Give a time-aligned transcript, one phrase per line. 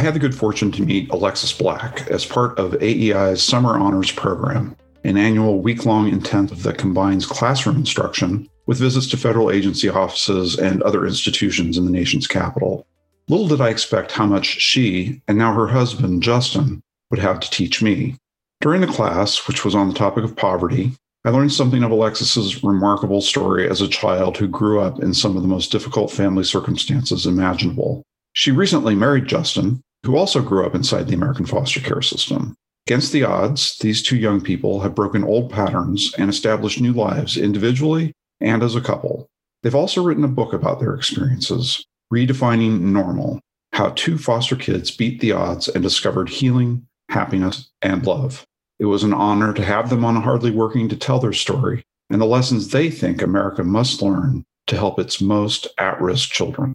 [0.00, 4.10] I had the good fortune to meet Alexis Black as part of AEI's Summer Honors
[4.10, 4.74] Program,
[5.04, 10.58] an annual week long intensive that combines classroom instruction with visits to federal agency offices
[10.58, 12.86] and other institutions in the nation's capital.
[13.28, 17.50] Little did I expect how much she, and now her husband, Justin, would have to
[17.50, 18.16] teach me.
[18.62, 20.92] During the class, which was on the topic of poverty,
[21.26, 25.36] I learned something of Alexis's remarkable story as a child who grew up in some
[25.36, 28.02] of the most difficult family circumstances imaginable.
[28.32, 32.54] She recently married Justin, who also grew up inside the American foster care system.
[32.86, 37.36] Against the odds, these two young people have broken old patterns and established new lives
[37.36, 39.28] individually and as a couple.
[39.62, 43.40] They've also written a book about their experiences, Redefining Normal
[43.72, 48.44] How Two Foster Kids Beat the Odds and Discovered Healing, Happiness, and Love.
[48.78, 52.20] It was an honor to have them on Hardly Working to tell their story and
[52.20, 56.74] the lessons they think America must learn to help its most at risk children.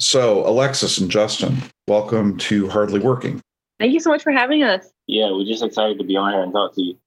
[0.00, 1.56] So, Alexis and Justin,
[1.88, 3.40] welcome to Hardly Working.
[3.80, 4.92] Thank you so much for having us.
[5.08, 6.98] Yeah, we're just excited to be on here and talk to you.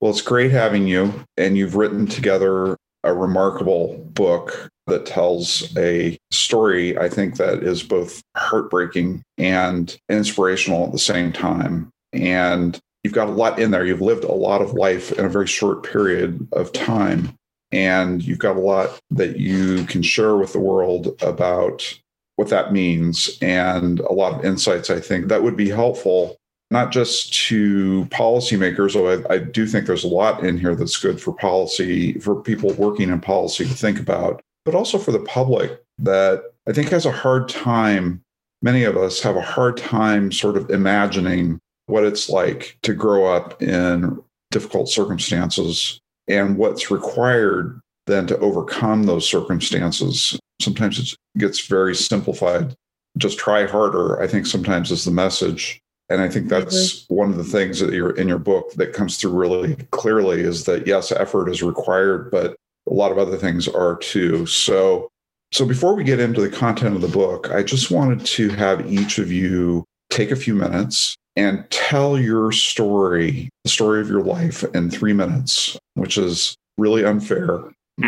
[0.00, 1.12] Well, it's great having you.
[1.36, 7.82] And you've written together a remarkable book that tells a story, I think, that is
[7.82, 11.90] both heartbreaking and inspirational at the same time.
[12.12, 13.84] And you've got a lot in there.
[13.84, 17.34] You've lived a lot of life in a very short period of time.
[17.72, 21.98] And you've got a lot that you can share with the world about
[22.36, 26.36] what that means and a lot of insights I think that would be helpful
[26.70, 30.96] not just to policymakers, although I, I, do think there's a lot in here that's
[30.96, 35.20] good for policy, for people working in policy to think about, but also for the
[35.20, 38.20] public that I think has a hard time.
[38.62, 43.26] Many of us have a hard time sort of imagining what it's like to grow
[43.26, 44.20] up in
[44.50, 52.74] difficult circumstances and what's required then to overcome those circumstances sometimes it gets very simplified.
[53.18, 55.80] Just try harder, I think sometimes is the message.
[56.08, 57.14] And I think that's mm-hmm.
[57.14, 60.64] one of the things that you're in your book that comes through really clearly is
[60.64, 62.56] that yes, effort is required, but
[62.88, 64.46] a lot of other things are too.
[64.46, 65.08] So
[65.52, 68.90] so before we get into the content of the book, I just wanted to have
[68.92, 74.22] each of you take a few minutes and tell your story, the story of your
[74.22, 77.62] life in 3 minutes, which is really unfair,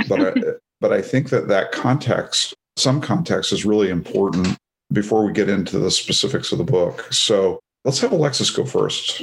[0.08, 0.32] but I,
[0.80, 4.56] but I think that that context, some context, is really important
[4.92, 7.12] before we get into the specifics of the book.
[7.12, 9.22] So let's have Alexis go first.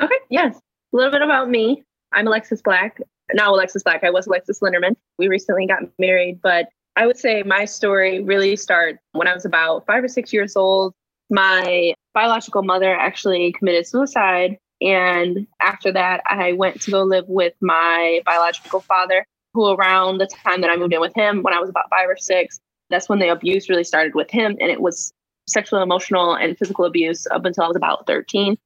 [0.00, 0.56] Okay, yes.
[0.56, 1.82] A little bit about me.
[2.12, 3.00] I'm Alexis Black.
[3.32, 4.04] Now Alexis Black.
[4.04, 4.94] I was Alexis Linderman.
[5.18, 9.44] We recently got married, but I would say my story really starts when I was
[9.44, 10.94] about five or six years old.
[11.30, 14.58] My biological mother actually committed suicide.
[14.80, 20.26] And after that, I went to go live with my biological father who around the
[20.26, 23.08] time that I moved in with him when I was about five or six, that's
[23.08, 24.56] when the abuse really started with him.
[24.60, 25.12] And it was
[25.48, 28.56] sexual, emotional, and physical abuse up until I was about 13.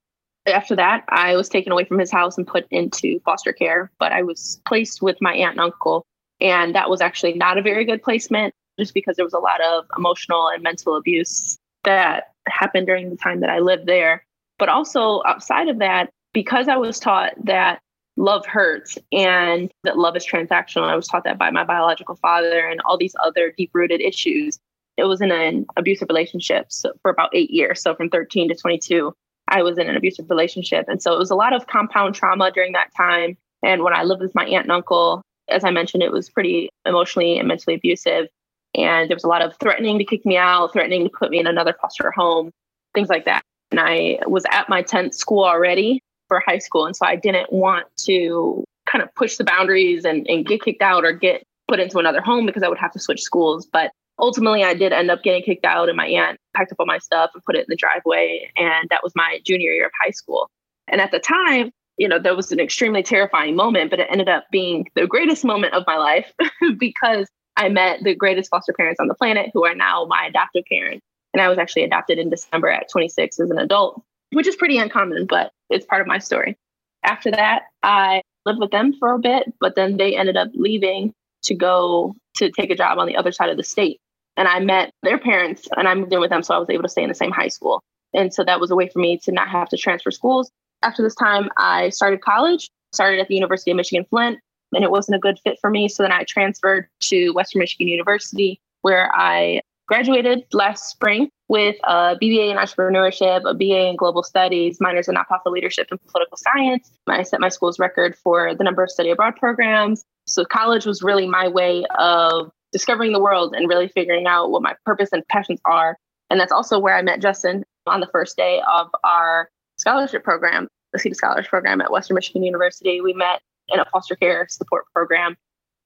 [0.47, 4.11] After that, I was taken away from his house and put into foster care, but
[4.11, 6.05] I was placed with my aunt and uncle.
[6.41, 9.61] And that was actually not a very good placement just because there was a lot
[9.61, 14.25] of emotional and mental abuse that happened during the time that I lived there.
[14.59, 17.81] But also outside of that, because I was taught that
[18.21, 20.89] love hurts and that love is transactional.
[20.89, 24.59] I was taught that by my biological father and all these other deep rooted issues.
[24.99, 26.69] It was in an abusive relationship
[27.01, 27.81] for about eight years.
[27.81, 29.15] So from 13 to 22,
[29.49, 30.85] I was in an abusive relationship.
[30.89, 33.39] And so it was a lot of compound trauma during that time.
[33.65, 36.69] And when I lived with my aunt and uncle, as I mentioned, it was pretty
[36.85, 38.27] emotionally and mentally abusive.
[38.75, 41.41] And there was a lot of threatening to kick me out, threatening to put me
[41.41, 42.51] in another foster home,
[42.95, 43.43] things like that.
[43.71, 46.87] And I was at my 10th school already for high school.
[46.87, 50.83] And so I didn't want to kind of push the boundaries and, and get kicked
[50.83, 53.67] out or get put into another home because I would have to switch schools.
[53.67, 56.87] But ultimately, I did end up getting kicked out, and my aunt packed up all
[56.87, 58.51] my stuff and put it in the driveway.
[58.57, 60.49] And that was my junior year of high school.
[60.89, 64.28] And at the time, you know, that was an extremely terrifying moment, but it ended
[64.28, 66.33] up being the greatest moment of my life
[66.78, 70.65] because I met the greatest foster parents on the planet who are now my adoptive
[70.71, 71.04] parents.
[71.34, 74.03] And I was actually adopted in December at 26 as an adult
[74.33, 76.57] which is pretty uncommon, but it's part of my story.
[77.03, 81.13] After that, I lived with them for a bit, but then they ended up leaving
[81.45, 83.99] to go to take a job on the other side of the state.
[84.37, 86.43] And I met their parents and I moved in with them.
[86.43, 87.83] So I was able to stay in the same high school.
[88.13, 90.51] And so that was a way for me to not have to transfer schools.
[90.83, 94.39] After this time, I started college, started at the University of Michigan Flint,
[94.73, 95.89] and it wasn't a good fit for me.
[95.89, 102.17] So then I transferred to Western Michigan University, where I graduated last spring with a
[102.23, 106.93] BBA in entrepreneurship, a BA in global studies, minors in nonprofit leadership and political science.
[107.09, 110.05] I set my school's record for the number of study abroad programs.
[110.29, 114.63] So college was really my way of discovering the world and really figuring out what
[114.63, 115.99] my purpose and passions are.
[116.31, 117.65] And that's also where I met Justin.
[117.85, 122.45] on the first day of our scholarship program, the Seita Scholars program at Western Michigan
[122.45, 123.01] University.
[123.01, 125.37] We met in a foster care support program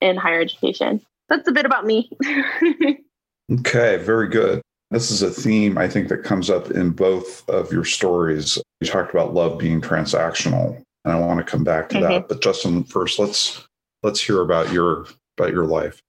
[0.03, 1.01] in higher education.
[1.31, 2.11] That's a bit about me.
[3.51, 4.61] okay, very good.
[4.95, 8.57] This is a theme I think that comes up in both of your stories.
[8.81, 12.13] You talked about love being transactional, and I want to come back to mm-hmm.
[12.13, 12.29] that.
[12.29, 13.67] But Justin, first, let's
[14.05, 15.07] let's hear about your
[15.37, 16.01] about your life.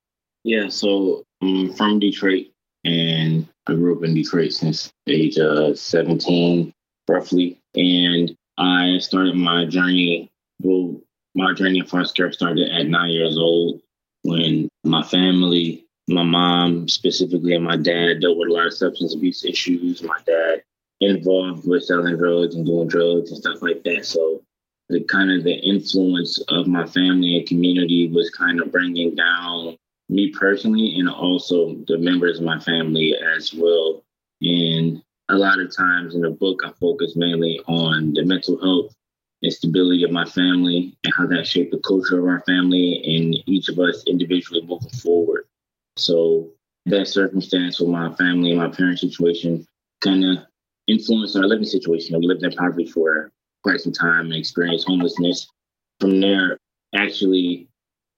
[0.44, 2.46] Yeah, so I'm from Detroit,
[2.84, 6.72] and I grew up in Detroit since age uh, 17,
[7.10, 7.58] roughly.
[7.74, 10.30] And I started my journey.
[10.62, 11.02] Well,
[11.34, 13.82] my journey in foster care started at nine years old
[14.22, 19.16] when my family my mom specifically and my dad dealt with a lot of substance
[19.16, 20.04] abuse issues.
[20.04, 20.64] My dad
[21.02, 24.06] involved with selling drugs and doing drugs and stuff like that.
[24.06, 24.44] So
[24.90, 29.78] the kind of the influence of my family and community was kind of bringing down
[30.10, 34.04] me personally and also the members of my family as well.
[34.42, 38.94] And a lot of times in the book, I focus mainly on the mental health
[39.42, 43.36] and stability of my family and how that shaped the culture of our family and
[43.48, 45.46] each of us individually moving forward.
[45.98, 46.52] So
[46.86, 49.66] that circumstance with my family and my parents' situation
[50.02, 50.46] kind of
[50.88, 52.20] influenced our living situation.
[52.20, 53.32] We lived in poverty for
[53.64, 55.48] quite some time and experienced homelessness.
[56.00, 56.58] From there,
[56.94, 57.68] actually,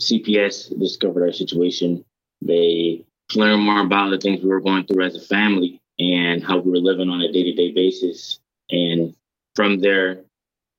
[0.02, 2.04] CPS discovered our situation.
[2.42, 6.58] They learned more about the things we were going through as a family and how
[6.58, 8.40] we were living on a day to day basis.
[8.70, 9.16] And
[9.56, 10.24] from there,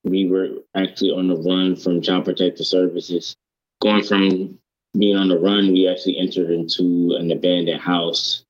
[0.05, 3.37] we were actually on the run from Child Protective Services,
[3.81, 4.59] going from
[4.97, 8.45] being on the run, we actually entered into an abandoned house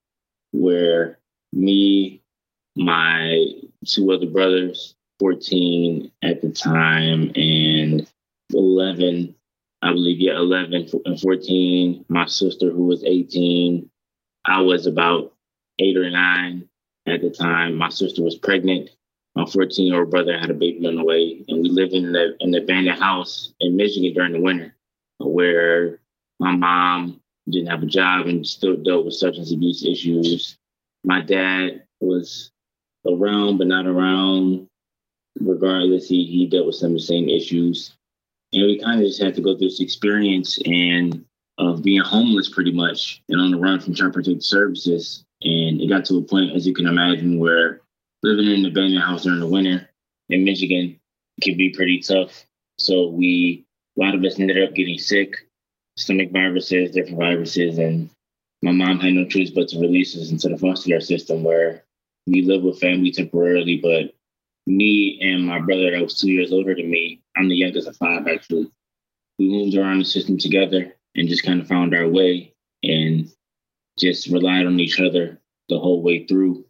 [0.52, 1.18] where
[1.52, 2.22] me,
[2.76, 3.46] my
[3.86, 8.06] two other brothers, 14 at the time, and
[8.54, 9.34] 11,
[9.82, 13.88] I believe, yeah, 11 and 14, my sister who was 18.
[14.44, 15.34] I was about
[15.78, 16.68] eight or nine
[17.06, 17.74] at the time.
[17.74, 18.90] My sister was pregnant.
[19.34, 22.12] My 14 year old brother had a baby on the way, and we lived in
[22.12, 24.74] the in the abandoned house in Michigan during the winter,
[25.18, 26.00] where
[26.38, 30.56] my mom didn't have a job and still dealt with substance abuse issues.
[31.04, 32.50] My dad was
[33.06, 34.66] around but not around.
[35.40, 37.96] Regardless, he, he dealt with some of the same issues.
[38.52, 41.24] And we kind of just had to go through this experience and
[41.58, 45.24] of being homeless pretty much and on the run from child protective services.
[45.42, 47.80] And it got to a point, as you can imagine, where
[48.22, 49.88] living in an abandoned house during the winter
[50.28, 50.98] in Michigan
[51.42, 52.44] can be pretty tough.
[52.78, 53.64] So we,
[53.96, 55.47] a lot of us ended up getting sick
[55.98, 58.08] stomach viruses, different viruses, and
[58.62, 61.84] my mom had no choice but to release us into the foster care system where
[62.26, 63.76] we live with family temporarily.
[63.76, 64.14] But
[64.66, 67.96] me and my brother that was two years older than me, I'm the youngest of
[67.96, 68.70] five actually.
[69.38, 73.28] We moved around the system together and just kind of found our way and
[73.98, 76.64] just relied on each other the whole way through.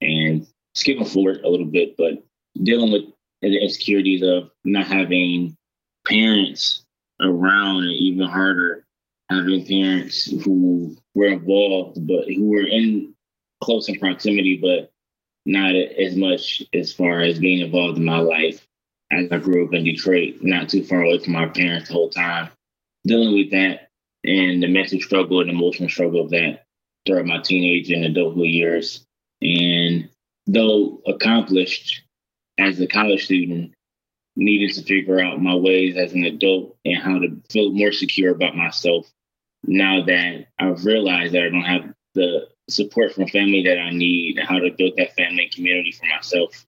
[0.00, 2.24] And skipping forward a little bit, but
[2.62, 3.02] dealing with
[3.42, 5.56] the insecurities of not having
[6.06, 6.84] parents
[7.20, 8.84] around and even harder
[9.30, 13.14] having parents who were involved but who were in
[13.62, 14.92] close in proximity but
[15.46, 18.66] not as much as far as being involved in my life
[19.10, 22.10] as I grew up in Detroit, not too far away from my parents the whole
[22.10, 22.50] time.
[23.06, 23.88] Dealing with that
[24.24, 26.66] and the mental struggle and emotional struggle of that
[27.06, 29.06] throughout my teenage and adulthood years.
[29.40, 30.08] And
[30.46, 32.02] though accomplished
[32.58, 33.72] as a college student,
[34.38, 38.32] needed to figure out my ways as an adult and how to feel more secure
[38.32, 39.06] about myself
[39.64, 44.38] now that I've realized that I don't have the support from family that I need
[44.38, 46.64] and how to build that family community for myself.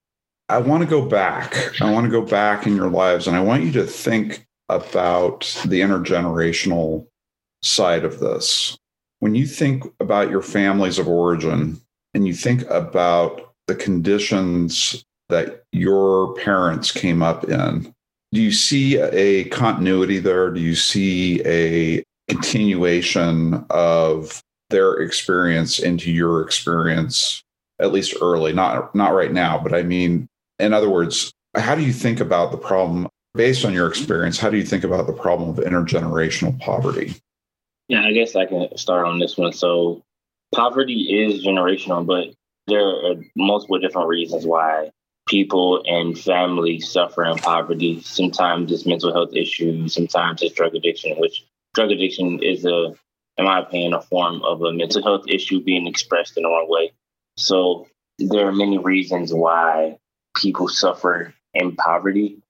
[0.49, 1.81] I want to go back.
[1.81, 5.41] I want to go back in your lives and I want you to think about
[5.65, 7.07] the intergenerational
[7.63, 8.77] side of this.
[9.21, 11.81] When you think about your families of origin
[12.15, 17.93] and you think about the conditions that your parents came up in.
[18.33, 20.51] Do you see a continuity there?
[20.51, 27.43] Do you see a continuation of their experience into your experience,
[27.81, 28.53] at least early?
[28.53, 30.29] Not not right now, but I mean,
[30.61, 34.39] in other words, how do you think about the problem based on your experience?
[34.39, 37.15] How do you think about the problem of intergenerational poverty?
[37.89, 39.53] Yeah, I guess I can start on this one.
[39.53, 40.03] So,
[40.55, 42.29] poverty is generational, but
[42.69, 44.91] there are multiple different reasons why
[45.31, 48.01] people and families suffer in poverty.
[48.01, 52.93] Sometimes it's mental health issues, sometimes it's drug addiction, which drug addiction is a,
[53.39, 56.67] in my opinion, a form of a mental health issue being expressed in the wrong
[56.69, 56.91] way.
[57.37, 57.87] So
[58.19, 59.99] there are many reasons why
[60.37, 62.43] people suffer in poverty,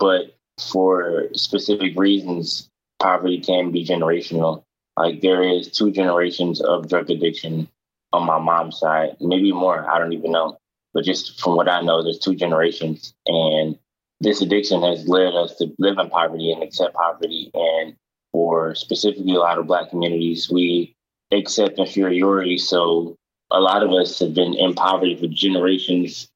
[0.00, 4.64] but for specific reasons, poverty can be generational.
[4.96, 7.68] Like there is two generations of drug addiction
[8.12, 9.88] on my mom's side, maybe more.
[9.88, 10.58] I don't even know
[10.98, 13.14] but just from what I know, there's two generations.
[13.28, 13.78] And
[14.18, 17.52] this addiction has led us to live in poverty and accept poverty.
[17.54, 17.94] And
[18.32, 20.96] for specifically a lot of Black communities, we
[21.30, 22.58] accept inferiority.
[22.58, 23.14] So
[23.52, 26.28] a lot of us have been in poverty for generations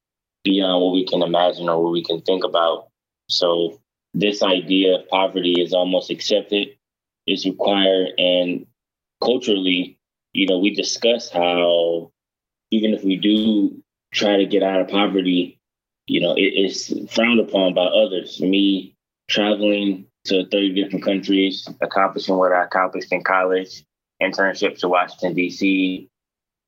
[0.45, 2.87] beyond what we can imagine or what we can think about.
[3.29, 3.81] So
[4.15, 6.69] this idea of poverty is almost accepted,
[7.27, 8.65] is required, and
[9.21, 9.99] culturally,
[10.35, 12.13] you know, we discuss how
[12.71, 13.82] even if we do
[14.13, 15.59] try to get out of poverty,
[16.07, 18.41] you know, it is frowned upon by others.
[18.41, 18.95] Me
[19.29, 23.85] traveling to 30 different countries, accomplishing what I accomplished in college,
[24.23, 26.09] internships to Washington, D.C.,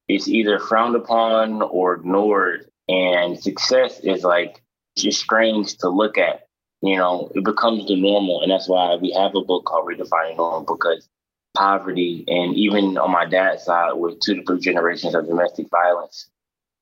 [0.09, 2.69] it's either frowned upon or ignored.
[2.89, 4.63] And success is like
[4.97, 6.47] just strange to look at.
[6.83, 8.43] You know, it becomes the normal.
[8.43, 11.09] And that's why we have a book called Redefining Normal because
[11.55, 16.29] poverty and even on my dad's side with two to three generations of domestic violence,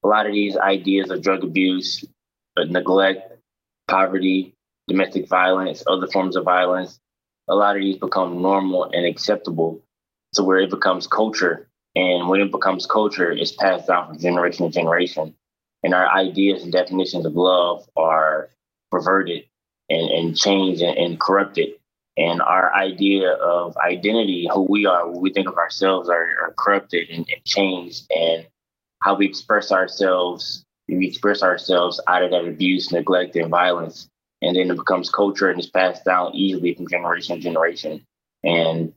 [0.04, 2.04] a lot of these ideas of drug abuse,
[2.56, 3.32] uh, neglect,
[3.88, 4.54] poverty,
[4.88, 6.98] domestic violence, other forms of violence,
[7.48, 9.80] a lot of these become normal and acceptable
[10.34, 11.68] to where it becomes culture.
[11.94, 15.34] And when it becomes culture, it's passed down from generation to generation.
[15.82, 18.48] And our ideas and definitions of love are
[18.90, 19.44] perverted
[19.90, 21.70] and, and changed and, and corrupted.
[22.16, 26.54] And our idea of identity, who we are, what we think of ourselves, are, are
[26.58, 28.06] corrupted and, and changed.
[28.14, 28.46] And
[29.02, 34.08] how we express ourselves, we express ourselves out of that abuse, neglect, and violence.
[34.40, 38.04] And then it becomes culture and it's passed down easily from generation to generation.
[38.42, 38.92] And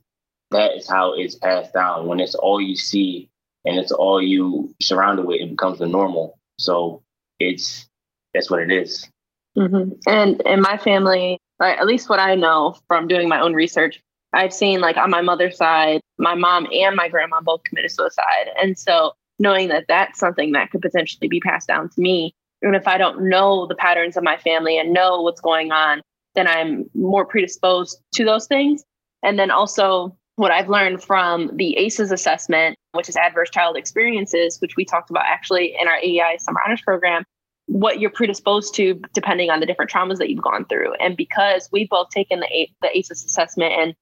[0.50, 2.06] that is how it's passed down.
[2.06, 3.28] When it's all you see
[3.64, 6.38] and it's all you surrounded with, it becomes the normal.
[6.58, 7.02] So
[7.38, 7.86] it's
[8.34, 9.08] that's what it is.
[9.56, 9.92] Mm-hmm.
[10.06, 14.00] And in my family, at least what I know from doing my own research,
[14.32, 18.48] I've seen like on my mother's side, my mom and my grandma both committed suicide.
[18.60, 22.74] And so knowing that that's something that could potentially be passed down to me, even
[22.74, 26.02] if I don't know the patterns of my family and know what's going on,
[26.34, 28.84] then I'm more predisposed to those things.
[29.22, 34.60] And then also what I've learned from the ACEs assessment, which is adverse child experiences,
[34.60, 37.24] which we talked about actually in our AEI summer honors program,
[37.66, 40.94] what you're predisposed to depending on the different traumas that you've gone through.
[40.94, 43.94] And because we've both taken the, the ACEs assessment and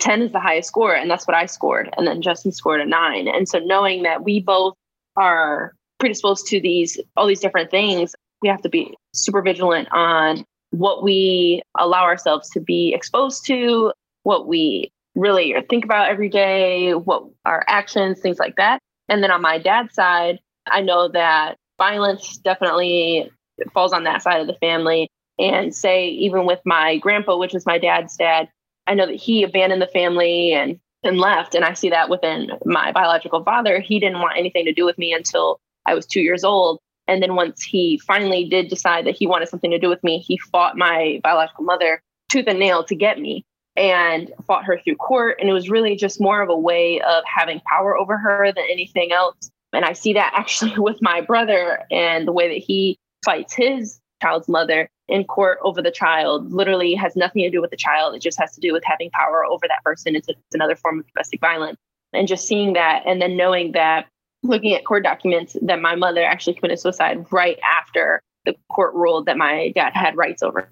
[0.00, 1.88] 10 is the highest score, and that's what I scored.
[1.96, 3.28] And then Justin scored a nine.
[3.28, 4.74] And so knowing that we both
[5.16, 10.44] are predisposed to these, all these different things, we have to be super vigilant on
[10.70, 13.92] what we allow ourselves to be exposed to,
[14.22, 18.80] what we really think about every day, what our actions, things like that.
[19.08, 23.30] And then on my dad's side, I know that violence definitely
[23.74, 25.08] falls on that side of the family.
[25.38, 28.48] And say, even with my grandpa, which is my dad's dad,
[28.86, 31.54] I know that he abandoned the family and and left.
[31.54, 33.80] And I see that within my biological father.
[33.80, 36.80] He didn't want anything to do with me until I was two years old.
[37.08, 40.18] And then once he finally did decide that he wanted something to do with me,
[40.18, 43.44] he fought my biological mother tooth and nail to get me
[43.76, 45.38] and fought her through court.
[45.40, 48.64] And it was really just more of a way of having power over her than
[48.70, 49.50] anything else.
[49.72, 54.00] And I see that actually with my brother and the way that he fights his
[54.22, 58.14] child's mother in court over the child literally has nothing to do with the child.
[58.14, 60.16] It just has to do with having power over that person.
[60.16, 61.78] It's, it's another form of domestic violence.
[62.14, 64.06] And just seeing that and then knowing that,
[64.42, 69.26] looking at court documents, that my mother actually committed suicide right after the court ruled
[69.26, 70.68] that my dad had rights over.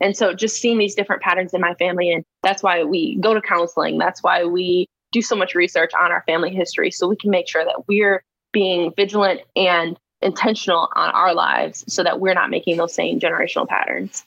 [0.00, 3.34] And so just seeing these different patterns in my family, and that's why we go
[3.34, 3.98] to counseling.
[3.98, 7.48] That's why we do so much research on our family history so we can make
[7.48, 12.76] sure that we're being vigilant and intentional on our lives so that we're not making
[12.76, 14.24] those same generational patterns.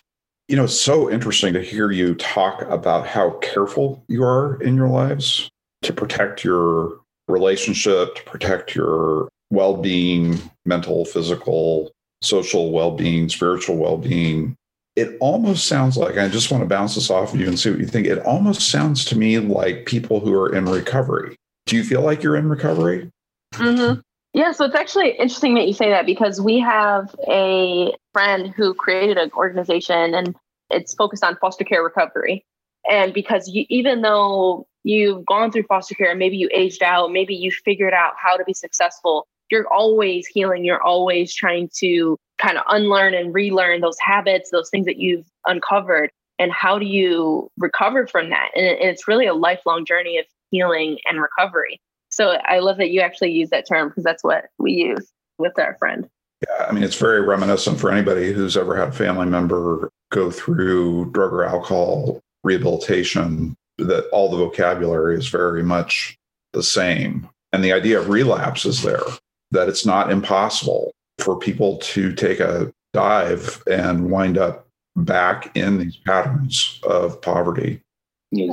[0.47, 4.75] You know, it's so interesting to hear you talk about how careful you are in
[4.75, 5.49] your lives
[5.83, 13.77] to protect your relationship, to protect your well being, mental, physical, social well being, spiritual
[13.77, 14.55] well being.
[14.95, 17.71] It almost sounds like, I just want to bounce this off of you and see
[17.71, 18.05] what you think.
[18.05, 21.35] It almost sounds to me like people who are in recovery.
[21.65, 23.09] Do you feel like you're in recovery?
[23.53, 24.01] Mm-hmm.
[24.33, 28.73] Yeah, so it's actually interesting that you say that because we have a friend who
[28.73, 30.35] created an organization and
[30.71, 32.43] it's focused on foster care recovery.
[32.89, 37.35] And because you, even though you've gone through foster care, maybe you aged out, maybe
[37.35, 40.65] you figured out how to be successful, you're always healing.
[40.65, 45.27] You're always trying to kind of unlearn and relearn those habits, those things that you've
[45.45, 46.09] uncovered.
[46.39, 48.49] And how do you recover from that?
[48.55, 51.79] And it's really a lifelong journey of healing and recovery.
[52.13, 55.57] So I love that you actually use that term because that's what we use with
[55.57, 56.07] our friend.
[56.47, 60.29] Yeah, I mean, it's very reminiscent for anybody who's ever had a family member go
[60.29, 66.15] through drug or alcohol rehabilitation, that all the vocabulary is very much
[66.51, 67.27] the same.
[67.51, 69.01] And the idea of relapse is there,
[69.49, 75.79] that it's not impossible for people to take a dive and wind up back in
[75.79, 77.81] these patterns of poverty.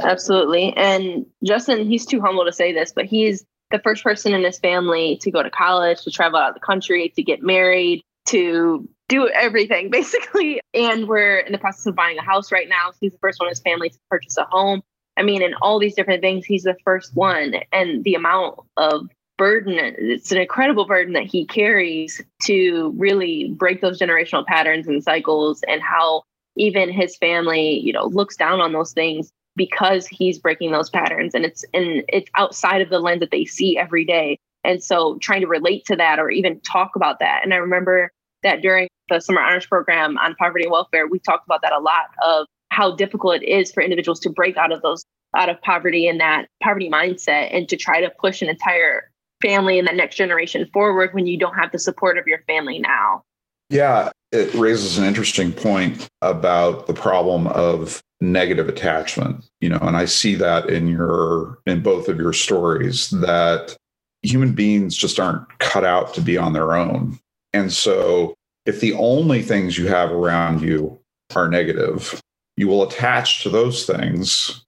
[0.03, 0.75] Absolutely.
[0.77, 4.59] And Justin, he's too humble to say this, but he's the first person in his
[4.59, 8.89] family to go to college, to travel out of the country, to get married, to
[9.09, 10.61] do everything basically.
[10.75, 12.91] And we're in the process of buying a house right now.
[12.91, 14.83] So he's the first one in his family to purchase a home.
[15.17, 17.57] I mean, in all these different things, he's the first one.
[17.73, 23.81] And the amount of burden, it's an incredible burden that he carries to really break
[23.81, 26.23] those generational patterns and cycles and how
[26.57, 31.35] even his family, you know, looks down on those things because he's breaking those patterns
[31.35, 34.39] and it's and it's outside of the lens that they see every day.
[34.65, 37.43] And so trying to relate to that or even talk about that.
[37.45, 38.11] And I remember
[38.43, 41.79] that during the summer honors program on poverty and welfare, we talked about that a
[41.79, 45.05] lot of how difficult it is for individuals to break out of those
[45.37, 49.11] out of poverty and that poverty mindset and to try to push an entire
[49.43, 52.79] family and the next generation forward when you don't have the support of your family
[52.79, 53.21] now.
[53.69, 59.97] Yeah, it raises an interesting point about the problem of negative attachment you know and
[59.97, 63.77] i see that in your in both of your stories that
[64.23, 67.19] human beings just aren't cut out to be on their own.
[67.53, 68.35] And so
[68.67, 70.99] if the only things you have around you
[71.35, 72.21] are negative
[72.57, 74.67] you will attach to those things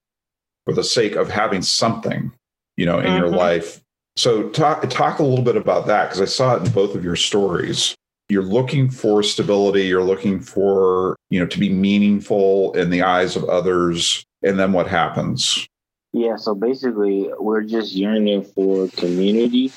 [0.64, 2.32] for the sake of having something
[2.76, 3.18] you know in mm-hmm.
[3.18, 3.82] your life.
[4.16, 7.04] So talk talk a little bit about that because i saw it in both of
[7.04, 7.94] your stories.
[8.28, 13.36] You're looking for stability you're looking for you know to be meaningful in the eyes
[13.36, 15.66] of others and then what happens?
[16.12, 19.72] Yeah so basically we're just yearning for community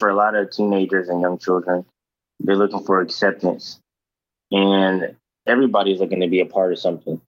[0.00, 1.84] for a lot of teenagers and young children.
[2.40, 3.78] They're looking for acceptance
[4.50, 5.14] and
[5.46, 7.20] everybody's looking to be a part of something.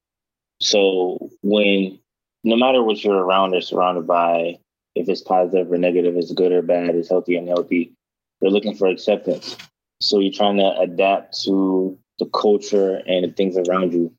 [0.58, 1.98] So when
[2.44, 4.58] no matter what you're around or surrounded by
[4.94, 7.92] if it's positive or negative it's good or bad it's healthy and unhealthy
[8.40, 9.54] they're looking for acceptance.
[10.00, 14.12] So you're trying to adapt to the culture and the things around you.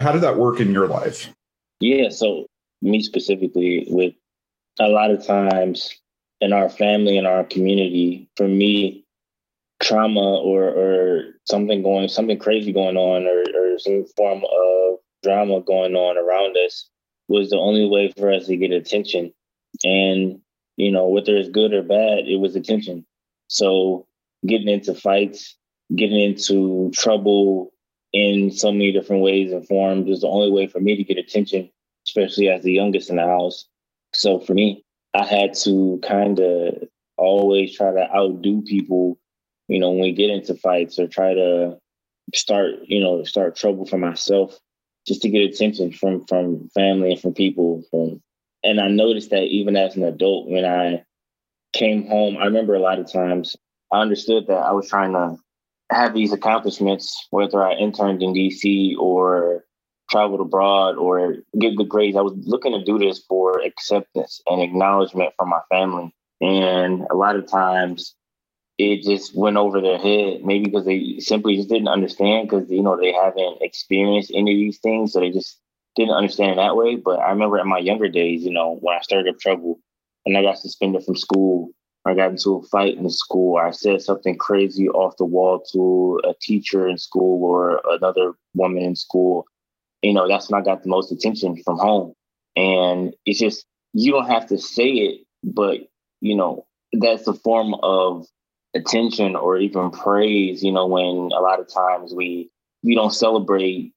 [0.00, 1.28] How did that work in your life?
[1.80, 2.46] Yeah, so
[2.82, 4.14] me specifically, with
[4.78, 5.92] a lot of times
[6.40, 9.04] in our family and our community, for me,
[9.80, 15.60] trauma or or something going something crazy going on or, or some form of drama
[15.60, 16.88] going on around us
[17.28, 19.32] was the only way for us to get attention.
[19.84, 20.40] And,
[20.76, 23.04] you know, whether it's good or bad, it was attention.
[23.48, 24.06] So
[24.46, 25.56] getting into fights,
[25.94, 27.72] getting into trouble
[28.12, 31.18] in so many different ways and forms is the only way for me to get
[31.18, 31.70] attention,
[32.06, 33.66] especially as the youngest in the house.
[34.12, 39.18] So for me, I had to kind of always try to outdo people,
[39.68, 41.78] you know, when we get into fights or try to
[42.34, 44.58] start, you know, start trouble for myself
[45.06, 48.20] just to get attention from from family and from people from
[48.62, 51.04] and I noticed that even as an adult when I
[51.72, 53.56] came home, I remember a lot of times
[53.92, 55.36] I understood that I was trying to
[55.90, 59.64] have these accomplishments, whether I interned in DC or
[60.10, 62.16] traveled abroad or get good grades.
[62.16, 66.14] I was looking to do this for acceptance and acknowledgement from my family.
[66.40, 68.14] And a lot of times
[68.78, 72.82] it just went over their head, maybe because they simply just didn't understand because, you
[72.82, 75.12] know, they haven't experienced any of these things.
[75.12, 75.58] So they just
[75.96, 76.96] didn't understand that way.
[76.96, 79.80] But I remember in my younger days, you know, when I started up trouble
[80.24, 81.70] and I got suspended from school
[82.08, 83.58] I got into a fight in school.
[83.58, 88.82] I said something crazy off the wall to a teacher in school or another woman
[88.82, 89.44] in school.
[90.00, 92.14] You know, that's when I got the most attention from home.
[92.56, 95.80] And it's just, you don't have to say it, but,
[96.20, 98.26] you know, that's a form of
[98.74, 102.50] attention or even praise, you know, when a lot of times we,
[102.82, 103.92] we don't celebrate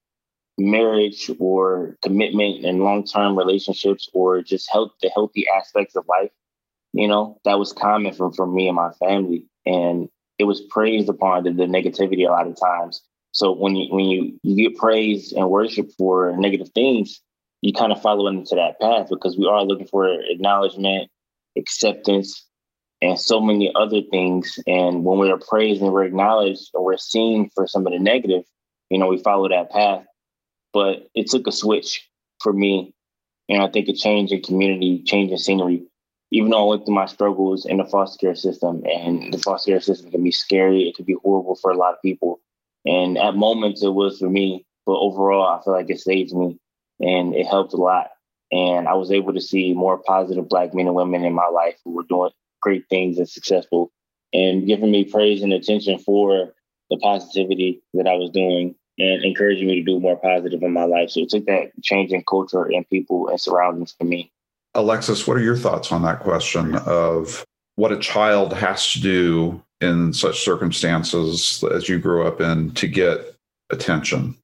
[0.58, 6.32] marriage or commitment and long-term relationships or just help the healthy aspects of life
[6.94, 9.46] you know, that was common for, for me and my family.
[9.66, 13.02] And it was praised upon the, the negativity a lot of times.
[13.32, 17.22] So when you when you, you get praise and worship for negative things,
[17.62, 21.10] you kind of follow into that path because we are looking for acknowledgement,
[21.58, 22.46] acceptance,
[23.02, 24.60] and so many other things.
[24.68, 28.44] And when we're praised and we're acknowledged and we're seen for some of the negative,
[28.90, 30.06] you know, we follow that path.
[30.74, 32.10] But it took a switch
[32.42, 32.94] for me.
[33.48, 35.84] And I think a change in community, change in scenery
[36.32, 39.72] even though I went through my struggles in the foster care system, and the foster
[39.72, 42.40] care system can be scary, it can be horrible for a lot of people.
[42.86, 46.58] And at moments, it was for me, but overall, I feel like it saved me
[47.00, 48.12] and it helped a lot.
[48.52, 51.76] And I was able to see more positive Black men and women in my life
[51.84, 53.92] who were doing great things and successful
[54.34, 56.54] and giving me praise and attention for
[56.90, 60.86] the positivity that I was doing and encouraging me to do more positive in my
[60.86, 61.10] life.
[61.10, 64.32] So it took that change in culture and people and surroundings for me.
[64.74, 67.44] Alexis, what are your thoughts on that question of
[67.76, 72.88] what a child has to do in such circumstances as you grew up in to
[72.88, 73.36] get
[73.70, 74.36] attention?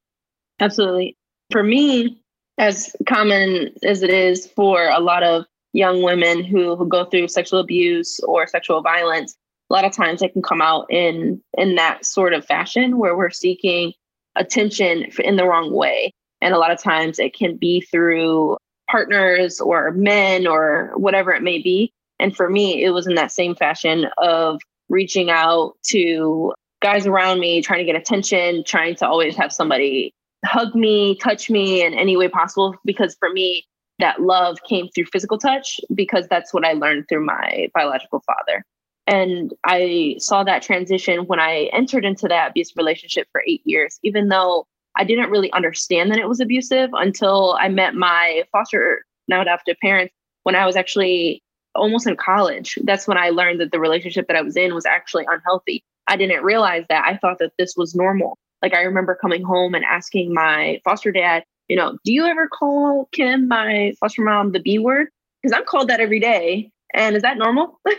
[0.60, 1.16] Absolutely.
[1.52, 2.20] For me,
[2.58, 7.28] as common as it is for a lot of young women who, who go through
[7.28, 9.36] sexual abuse or sexual violence,
[9.70, 13.16] a lot of times it can come out in in that sort of fashion where
[13.16, 13.94] we're seeking
[14.36, 16.12] attention in the wrong way.
[16.42, 18.58] And a lot of times it can be through
[18.90, 21.92] partners or men or whatever it may be.
[22.20, 27.40] And for me, it was in that same fashion of reaching out to guys around
[27.40, 30.14] me, trying to get attention, trying to always have somebody
[30.46, 32.76] hug me, touch me in any way possible.
[32.86, 33.64] Because for me,
[34.00, 38.64] that love came through physical touch because that's what I learned through my biological father.
[39.08, 44.00] And I saw that transition when I entered into that abusive relationship for eight years,
[44.04, 49.06] even though I didn't really understand that it was abusive until I met my foster
[49.28, 51.44] now adoptive parents when I was actually
[51.76, 52.78] almost in college.
[52.84, 55.84] That's when I learned that the relationship that I was in was actually unhealthy.
[56.08, 57.06] I didn't realize that.
[57.06, 58.38] I thought that this was normal.
[58.62, 62.48] Like I remember coming home and asking my foster dad, you know, do you ever
[62.48, 65.10] call Kim, my foster mom, the B word?
[65.42, 66.72] Because I'm called that every day.
[66.94, 67.80] And is that normal?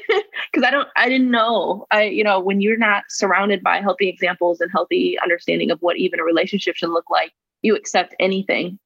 [0.50, 1.86] Because I don't, I didn't know.
[1.90, 5.98] I, you know, when you're not surrounded by healthy examples and healthy understanding of what
[5.98, 8.78] even a relationship should look like, you accept anything.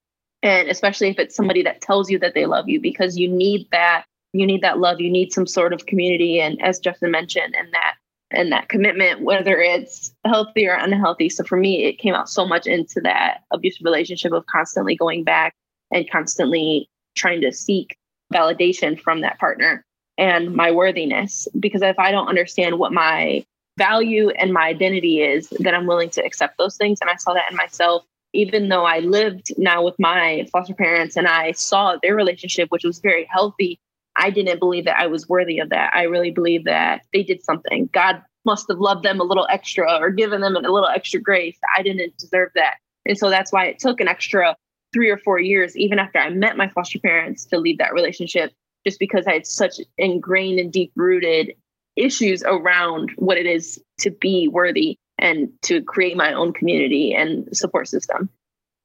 [0.43, 3.69] And especially if it's somebody that tells you that they love you, because you need
[3.71, 6.41] that, you need that love, you need some sort of community.
[6.41, 7.95] And as Justin mentioned, and that,
[8.33, 11.29] and that commitment, whether it's healthy or unhealthy.
[11.29, 15.23] So for me, it came out so much into that abusive relationship of constantly going
[15.23, 15.55] back
[15.93, 17.97] and constantly trying to seek
[18.33, 19.85] validation from that partner
[20.18, 21.48] and my worthiness.
[21.59, 23.44] Because if I don't understand what my
[23.79, 27.01] value and my identity is, then I'm willing to accept those things.
[27.01, 31.16] And I saw that in myself, even though I lived now with my foster parents
[31.16, 33.79] and I saw their relationship, which was very healthy.
[34.16, 35.92] I didn't believe that I was worthy of that.
[35.94, 37.88] I really believe that they did something.
[37.92, 41.59] God must have loved them a little extra or given them a little extra grace.
[41.77, 42.77] I didn't deserve that.
[43.07, 44.57] And so that's why it took an extra
[44.92, 48.53] three or four years, even after I met my foster parents, to leave that relationship
[48.87, 51.55] just because I had such ingrained and deep rooted
[51.97, 57.49] issues around what it is to be worthy and to create my own community and
[57.57, 58.29] support system.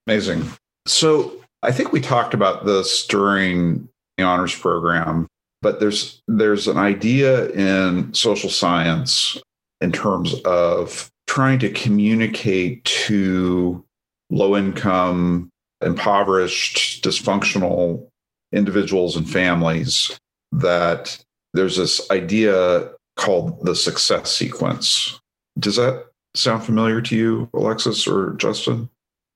[0.05, 0.45] Amazing.
[0.85, 1.33] So
[1.63, 5.27] I think we talked about this during the honors program,
[5.61, 9.37] but there's there's an idea in social science
[9.81, 13.83] in terms of trying to communicate to
[14.29, 15.49] low income,
[15.81, 18.07] impoverished, dysfunctional
[18.51, 20.17] individuals and families
[20.51, 21.17] that
[21.53, 25.19] there's this idea called the success sequence.
[25.59, 26.05] Does that
[26.35, 28.89] sound familiar to you, Alexis or Justin?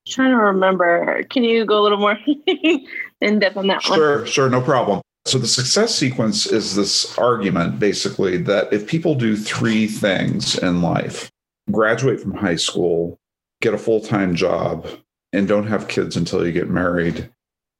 [0.07, 1.23] I'm trying to remember.
[1.29, 2.17] Can you go a little more
[3.21, 3.99] in depth on that sure, one?
[3.99, 5.01] Sure, sure, no problem.
[5.25, 10.81] So the success sequence is this argument basically that if people do three things in
[10.81, 11.29] life,
[11.71, 13.19] graduate from high school,
[13.61, 14.87] get a full-time job,
[15.31, 17.29] and don't have kids until you get married,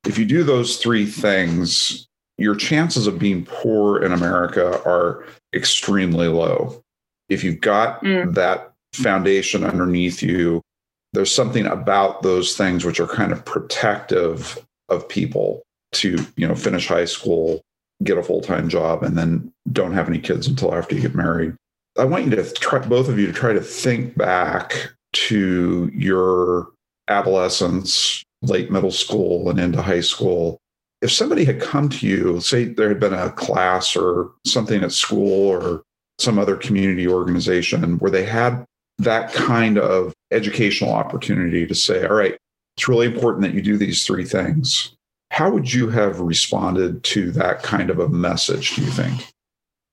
[0.06, 6.28] if you do those three things, your chances of being poor in America are extremely
[6.28, 6.82] low.
[7.30, 8.34] If you've got mm.
[8.34, 10.62] that foundation underneath you,
[11.14, 15.62] there's something about those things which are kind of protective of people
[15.94, 17.62] to, you know, finish high school,
[18.04, 21.54] get a full-time job and then don't have any kids until after you get married.
[21.98, 26.70] I want you to try both of you to try to think back to your
[27.10, 30.60] adolescence, late middle school and into high school,
[31.02, 34.92] if somebody had come to you, say there had been a class or something at
[34.92, 35.84] school or
[36.20, 38.64] some other community organization where they had
[39.00, 42.38] that kind of educational opportunity to say, all right,
[42.78, 44.96] it's really important that you do these three things.
[45.32, 49.28] How would you have responded to that kind of a message, do you think?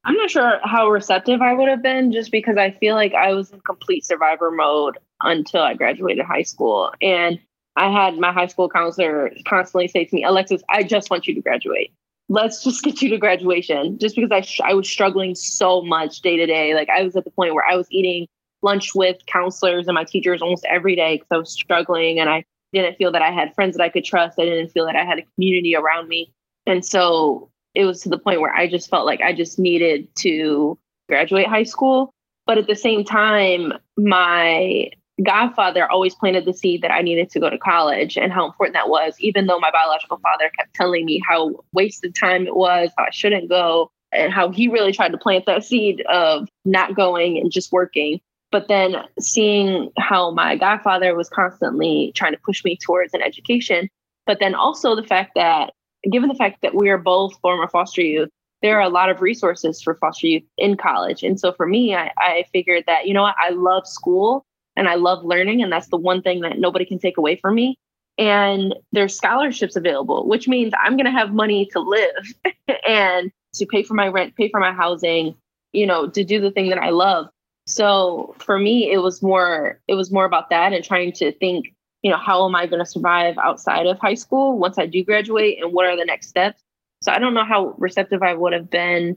[0.05, 3.35] I'm not sure how receptive I would have been just because I feel like I
[3.35, 6.93] was in complete survivor mode until I graduated high school.
[7.01, 7.39] And
[7.79, 11.35] I had my high school counselor constantly say to me, Alexis, I just want you
[11.35, 11.93] to graduate.
[12.29, 13.99] Let's just get you to graduation.
[13.99, 16.75] Just because I, sh- I was struggling so much day to day.
[16.75, 18.27] Like I was at the point where I was eating
[18.63, 22.45] lunch with counselors and my teachers almost every day because I was struggling and I
[22.73, 24.39] didn't feel that I had friends that I could trust.
[24.39, 26.33] I didn't feel that I had a community around me.
[26.67, 30.09] And so it was to the point where I just felt like I just needed
[30.17, 30.77] to
[31.09, 32.11] graduate high school.
[32.45, 34.91] But at the same time, my
[35.25, 38.75] godfather always planted the seed that I needed to go to college and how important
[38.75, 42.91] that was, even though my biological father kept telling me how wasted time it was,
[42.97, 46.95] how I shouldn't go, and how he really tried to plant that seed of not
[46.95, 48.21] going and just working.
[48.51, 53.89] But then seeing how my godfather was constantly trying to push me towards an education,
[54.25, 55.73] but then also the fact that,
[56.11, 58.31] given the fact that we are both former foster youth,
[58.63, 61.23] there are a lot of resources for foster youth in college.
[61.23, 64.45] And so for me, I, I figured that, you know what, I love school
[64.79, 65.63] and I love learning.
[65.63, 67.77] And that's the one thing that nobody can take away from me.
[68.17, 72.35] And there's scholarships available, which means I'm going to have money to live
[72.89, 75.35] and to pay for my rent, pay for my housing,
[75.73, 77.29] you know, to do the thing that I love.
[77.67, 81.75] So for me, it was more, it was more about that and trying to think,
[82.03, 85.05] you know, how am I going to survive outside of high school once I do
[85.05, 86.63] graduate and what are the next steps?
[87.03, 89.17] So I don't know how receptive I would have been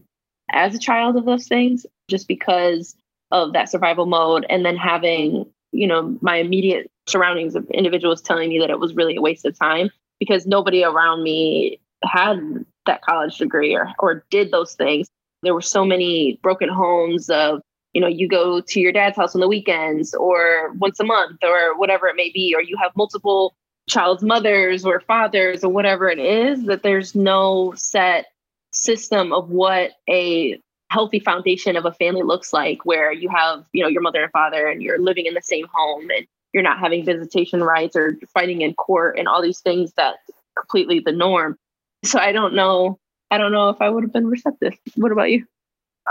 [0.51, 2.95] as a child of those things just because
[3.31, 8.49] of that survival mode and then having, you know, my immediate surroundings of individuals telling
[8.49, 9.89] me that it was really a waste of time
[10.19, 15.07] because nobody around me had that college degree or or did those things.
[15.43, 17.61] There were so many broken homes of,
[17.93, 21.39] you know, you go to your dad's house on the weekends or once a month
[21.43, 23.55] or whatever it may be, or you have multiple
[23.89, 28.27] child's mothers or fathers or whatever it is, that there's no set
[28.71, 30.59] system of what a
[30.91, 34.31] healthy foundation of a family looks like where you have, you know, your mother and
[34.31, 38.17] father and you're living in the same home and you're not having visitation rights or
[38.33, 40.15] fighting in court and all these things that
[40.57, 41.57] completely the norm.
[42.03, 42.99] So I don't know.
[43.29, 44.73] I don't know if I would have been receptive.
[44.95, 45.45] What about you?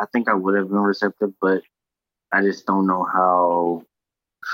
[0.01, 1.61] I think I would have been receptive, but
[2.33, 3.83] I just don't know how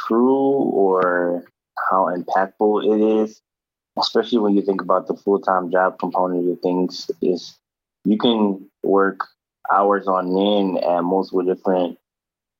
[0.08, 1.44] true or
[1.88, 3.40] how impactful it is,
[3.96, 7.10] especially when you think about the full time job component of things.
[7.22, 7.56] Is
[8.04, 9.20] you can work
[9.72, 11.98] hours on end at multiple different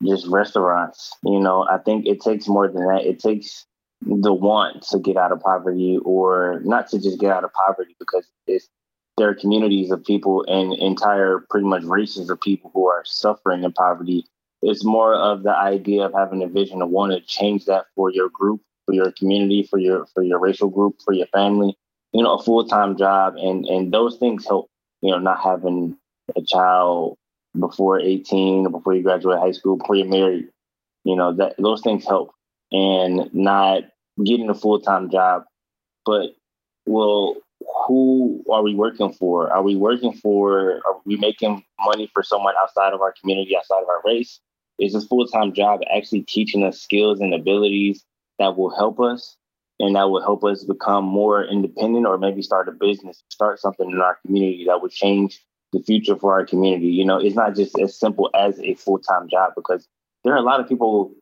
[0.05, 1.13] just restaurants.
[1.25, 3.05] You know, I think it takes more than that.
[3.05, 3.65] It takes
[4.03, 7.97] the want to get out of poverty or not to just get out of poverty
[7.99, 8.69] because it's
[9.17, 13.65] there are communities of people and entire pretty much races of people who are suffering
[13.65, 14.27] in poverty.
[14.61, 18.11] It's more of the idea of having a vision of want to change that for
[18.11, 21.77] your group for your community, for your for your racial group, for your family.
[22.13, 24.71] You know, a full time job, and and those things help.
[25.03, 25.99] You know, not having
[26.35, 27.17] a child
[27.59, 30.49] before 18 or before you graduate high school, before you're married.
[31.05, 32.33] You know, that those things help,
[32.73, 33.85] and not
[34.25, 35.45] getting a full time job.
[36.05, 36.31] But
[36.87, 37.37] well,
[37.87, 39.53] who are we working for?
[39.53, 40.81] Are we working for?
[40.85, 44.41] Are we making money for someone outside of our community, outside of our race?
[44.79, 48.05] Is this full time job actually teaching us skills and abilities
[48.39, 49.37] that will help us
[49.79, 53.91] and that will help us become more independent or maybe start a business, start something
[53.91, 55.41] in our community that would change
[55.73, 56.89] the future for our community.
[56.89, 59.87] You know, it's not just as simple as a full time job because
[60.25, 61.13] there are a lot of people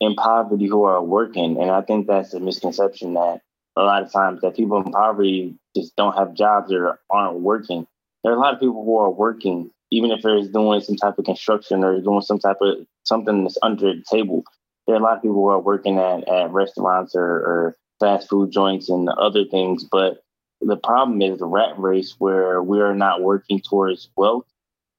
[0.00, 1.60] in poverty who are working.
[1.60, 3.40] And I think that's a misconception that
[3.76, 7.86] a lot of times that people in poverty just don't have jobs or aren't working.
[8.22, 11.18] There are a lot of people who are working, even if they're doing some type
[11.18, 14.44] of construction or doing some type of something that's under the table
[14.86, 18.28] there are a lot of people who are working at, at restaurants or, or fast
[18.28, 20.22] food joints and other things, but
[20.60, 24.46] the problem is the rat race where we're not working towards wealth.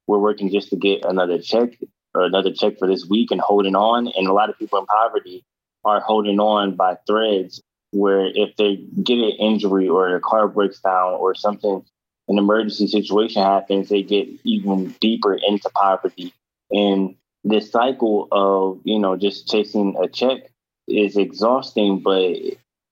[0.08, 1.78] We're working just to get another check
[2.14, 4.08] or another check for this week and holding on.
[4.08, 5.44] And a lot of people in poverty
[5.84, 10.80] are holding on by threads where if they get an injury or their car breaks
[10.80, 11.84] down or something,
[12.28, 16.34] an emergency situation happens, they get even deeper into poverty.
[16.72, 17.16] And
[17.46, 20.50] this cycle of you know just chasing a check
[20.88, 22.36] is exhausting but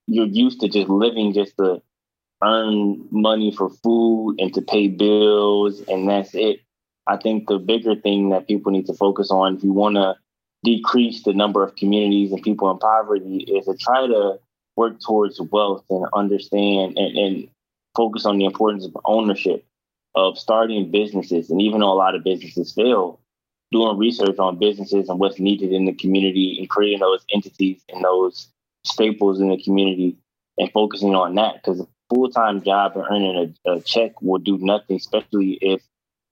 [0.06, 1.82] you're used to just living just to
[2.44, 6.60] earn money for food and to pay bills and that's it.
[7.06, 10.16] I think the bigger thing that people need to focus on if you want to
[10.64, 14.38] decrease the number of communities and people in poverty is to try to
[14.76, 17.48] work towards wealth and understand and, and
[17.94, 19.64] focus on the importance of ownership
[20.14, 21.50] of starting businesses.
[21.50, 23.20] And even though a lot of businesses fail
[23.72, 28.04] doing research on businesses and what's needed in the community and creating those entities and
[28.04, 28.48] those
[28.84, 30.16] staples in the community
[30.58, 34.58] and focusing on that because a full-time job and earning a, a check will do
[34.58, 35.82] nothing, especially if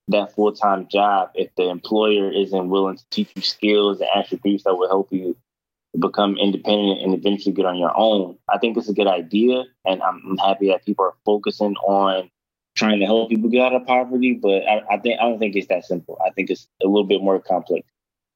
[0.08, 4.74] that full-time job, if the employer isn't willing to teach you skills and attributes that
[4.74, 5.36] will help you
[5.98, 8.38] become independent and eventually get on your own.
[8.48, 12.30] I think it's a good idea, and I'm happy that people are focusing on
[12.74, 15.54] trying to help people get out of poverty, but I, I think I don't think
[15.54, 16.18] it's that simple.
[16.26, 17.86] I think it's a little bit more complex.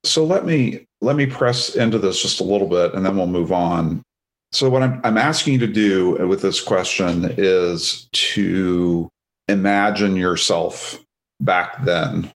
[0.05, 3.27] So let me let me press into this just a little bit, and then we'll
[3.27, 4.03] move on.
[4.53, 9.09] So what I'm I'm asking you to do with this question is to
[9.49, 10.99] imagine yourself
[11.41, 12.33] back then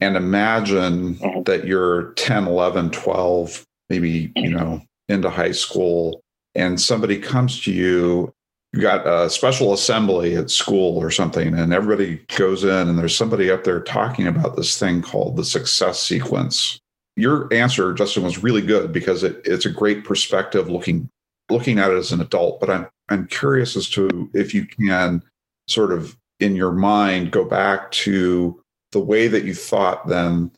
[0.00, 1.42] and imagine mm-hmm.
[1.44, 6.20] that you're 10 11 12 maybe you know into high school
[6.54, 8.32] and somebody comes to you
[8.74, 13.16] you got a special assembly at school or something, and everybody goes in, and there's
[13.16, 16.80] somebody up there talking about this thing called the success sequence.
[17.14, 21.08] Your answer, Justin, was really good because it, it's a great perspective looking
[21.50, 22.60] looking at it as an adult.
[22.60, 25.22] But I'm I'm curious as to if you can
[25.68, 28.60] sort of in your mind go back to
[28.92, 30.50] the way that you thought then,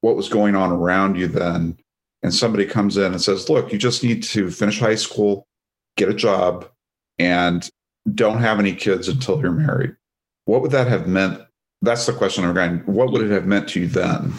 [0.00, 1.76] what was going on around you then,
[2.22, 5.46] and somebody comes in and says, Look, you just need to finish high school,
[5.96, 6.68] get a job,
[7.18, 7.68] and
[8.14, 9.94] don't have any kids until you're married.
[10.44, 11.40] What would that have meant?
[11.82, 12.78] That's the question I'm going.
[12.86, 14.32] What would it have meant to you then?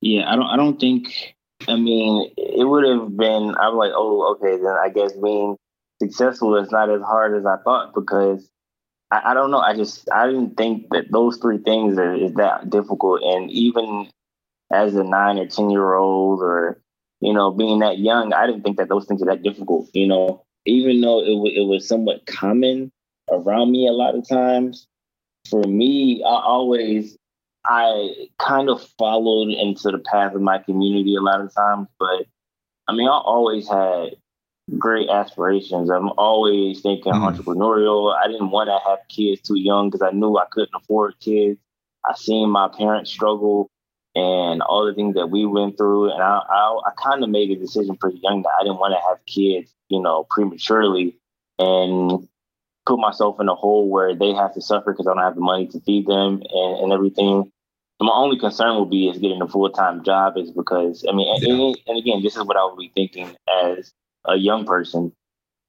[0.00, 0.46] Yeah, I don't.
[0.46, 1.34] I don't think.
[1.68, 3.54] I mean, it would have been.
[3.58, 4.56] I'm like, oh, okay.
[4.56, 5.56] Then I guess being
[6.00, 8.48] successful is not as hard as I thought because
[9.10, 9.60] I, I don't know.
[9.60, 13.22] I just I didn't think that those three things are is that difficult.
[13.22, 14.08] And even
[14.72, 16.80] as a nine or ten year old, or
[17.20, 19.88] you know, being that young, I didn't think that those things are that difficult.
[19.94, 22.90] You know, even though it w- it was somewhat common
[23.30, 24.86] around me a lot of times.
[25.50, 27.16] For me, I always
[27.64, 32.26] I kind of followed into the path of my community a lot of times, but
[32.88, 34.16] I mean, I always had
[34.78, 35.90] great aspirations.
[35.90, 37.32] I'm always thinking mm.
[37.32, 38.14] entrepreneurial.
[38.14, 41.58] I didn't want to have kids too young because I knew I couldn't afford kids.
[42.08, 43.70] I seen my parents struggle
[44.14, 47.50] and all the things that we went through, and I I, I kind of made
[47.50, 51.16] a decision pretty young that I didn't want to have kids, you know, prematurely,
[51.58, 52.28] and
[52.86, 55.40] put myself in a hole where they have to suffer because I don't have the
[55.40, 57.50] money to feed them and, and everything.
[58.00, 61.12] And my only concern will be is getting a full time job is because I
[61.12, 61.48] mean, yeah.
[61.48, 63.92] and, and, again, this is what I would be thinking as
[64.24, 65.12] a young person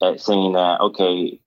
[0.01, 1.39] at saying that, okay,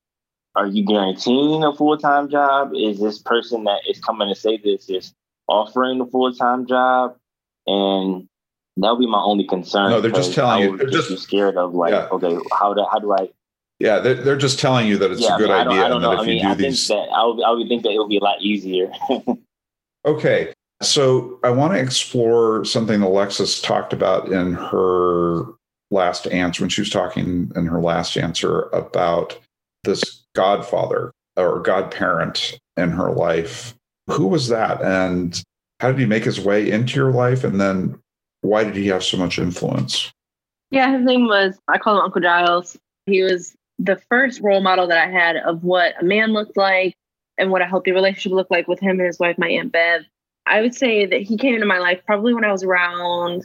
[0.54, 2.72] are you guaranteeing a full time job?
[2.74, 5.12] Is this person that is coming to say this is
[5.48, 7.16] offering a full time job?
[7.66, 8.28] And
[8.76, 9.90] that would be my only concern.
[9.90, 10.76] No, they're just telling you.
[10.76, 12.08] They're just, scared of like, yeah.
[12.12, 13.28] okay, how do how do I?
[13.78, 15.84] Yeah, they're, they're just telling you that it's yeah, a good I mean, idea.
[15.84, 16.22] I don't, I don't know.
[16.22, 16.86] I mean, I these...
[16.86, 18.90] think that I would, I would think that it would be a lot easier.
[20.06, 25.44] okay, so I want to explore something Alexis talked about in her
[25.90, 29.38] last answer when she was talking in her last answer about
[29.84, 33.74] this godfather or godparent in her life.
[34.08, 34.82] Who was that?
[34.82, 35.40] And
[35.80, 37.44] how did he make his way into your life?
[37.44, 37.98] And then
[38.40, 40.12] why did he have so much influence?
[40.70, 42.76] Yeah, his name was, I call him Uncle Giles.
[43.06, 46.96] He was the first role model that I had of what a man looked like
[47.38, 50.02] and what a healthy relationship looked like with him and his wife, my Aunt Bev.
[50.46, 53.44] I would say that he came into my life probably when I was around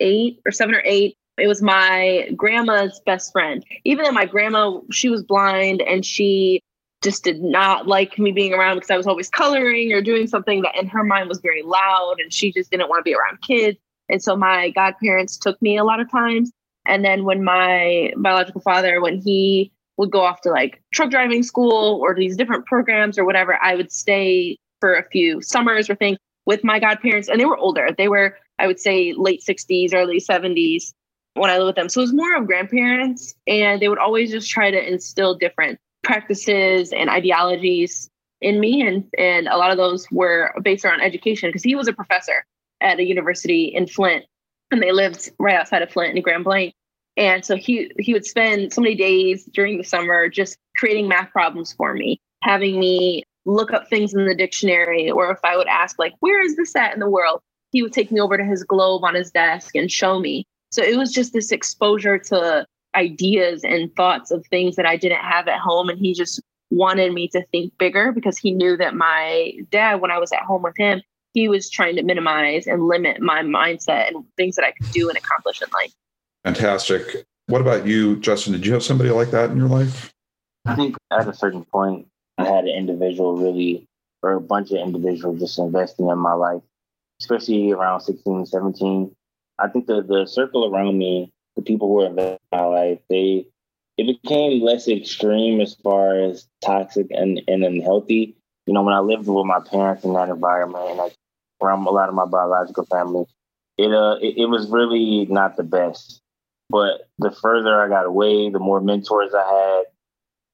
[0.00, 1.16] eight or seven or eight.
[1.38, 3.64] It was my grandma's best friend.
[3.84, 6.60] Even though my grandma, she was blind and she
[7.02, 10.62] just did not like me being around because I was always coloring or doing something
[10.62, 13.40] that in her mind was very loud and she just didn't want to be around
[13.42, 13.78] kids.
[14.08, 16.52] And so my godparents took me a lot of times.
[16.86, 21.42] And then when my biological father, when he would go off to like truck driving
[21.42, 25.94] school or these different programs or whatever, I would stay for a few summers or
[25.94, 27.28] things with my godparents.
[27.28, 27.88] And they were older.
[27.96, 30.92] They were, I would say, late 60s, early 70s
[31.34, 31.88] when I lived with them.
[31.88, 35.78] So it was more of grandparents, and they would always just try to instill different
[36.02, 38.86] practices and ideologies in me.
[38.86, 42.44] And, and a lot of those were based around education because he was a professor
[42.80, 44.24] at a university in Flint,
[44.72, 46.74] and they lived right outside of Flint in Grand Blanc.
[47.16, 51.30] And so he he would spend so many days during the summer just creating math
[51.30, 55.66] problems for me, having me look up things in the dictionary, or if I would
[55.66, 58.44] ask like, "Where is this at in the world?" He would take me over to
[58.44, 60.44] his globe on his desk and show me.
[60.70, 65.20] So it was just this exposure to ideas and thoughts of things that I didn't
[65.20, 65.88] have at home.
[65.88, 70.10] And he just wanted me to think bigger because he knew that my dad, when
[70.10, 71.02] I was at home with him,
[71.32, 75.08] he was trying to minimize and limit my mindset and things that I could do
[75.08, 75.92] and accomplish in life.
[76.44, 77.24] Fantastic.
[77.46, 78.52] What about you, Justin?
[78.52, 80.12] Did you have somebody like that in your life?
[80.66, 82.06] I think at a certain point,
[82.38, 83.86] I had an individual really,
[84.22, 86.62] or a bunch of individuals just investing in my life,
[87.20, 89.14] especially around 16, 17.
[89.58, 93.46] I think the the circle around me, the people who were in my life, they
[93.98, 98.36] it became less extreme as far as toxic and, and unhealthy.
[98.66, 101.10] You know, when I lived with my parents in that environment and I,
[101.62, 103.24] around a lot of my biological family,
[103.78, 106.20] it uh it, it was really not the best.
[106.70, 109.82] But the further I got away, the more mentors I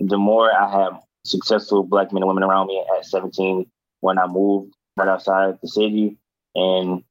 [0.01, 3.67] had, the more I had successful black men and women around me at 17
[4.01, 6.17] when I moved right outside the city.
[6.55, 7.05] And